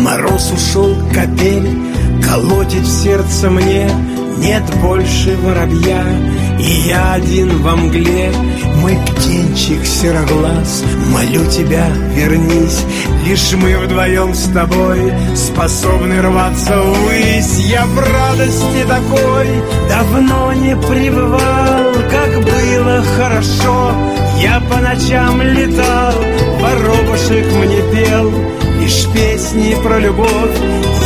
[0.00, 1.78] Мороз ушел, капель,
[2.22, 3.88] колотит сердце мне
[4.42, 6.04] Нет больше воробья,
[6.58, 8.32] и я один во мгле.
[8.80, 10.82] Мой птенчик сероглаз,
[11.12, 11.86] молю тебя,
[12.16, 12.84] вернись.
[13.24, 17.58] Лишь мы вдвоем с тобой способны рваться ввысь.
[17.68, 19.46] Я в радости такой
[19.88, 21.92] давно не пребывал.
[22.10, 23.92] Как было хорошо,
[24.40, 26.14] я по ночам летал.
[26.60, 28.32] Воробушек мне пел
[28.80, 30.58] лишь песни про любовь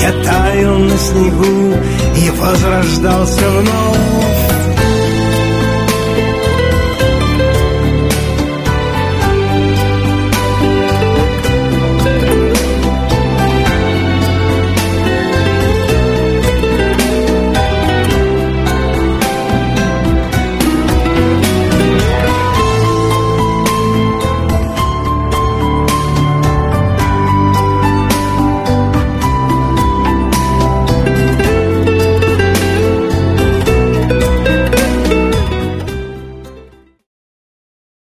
[0.03, 1.74] Я таял на снегу
[2.16, 4.36] и возрождался вновь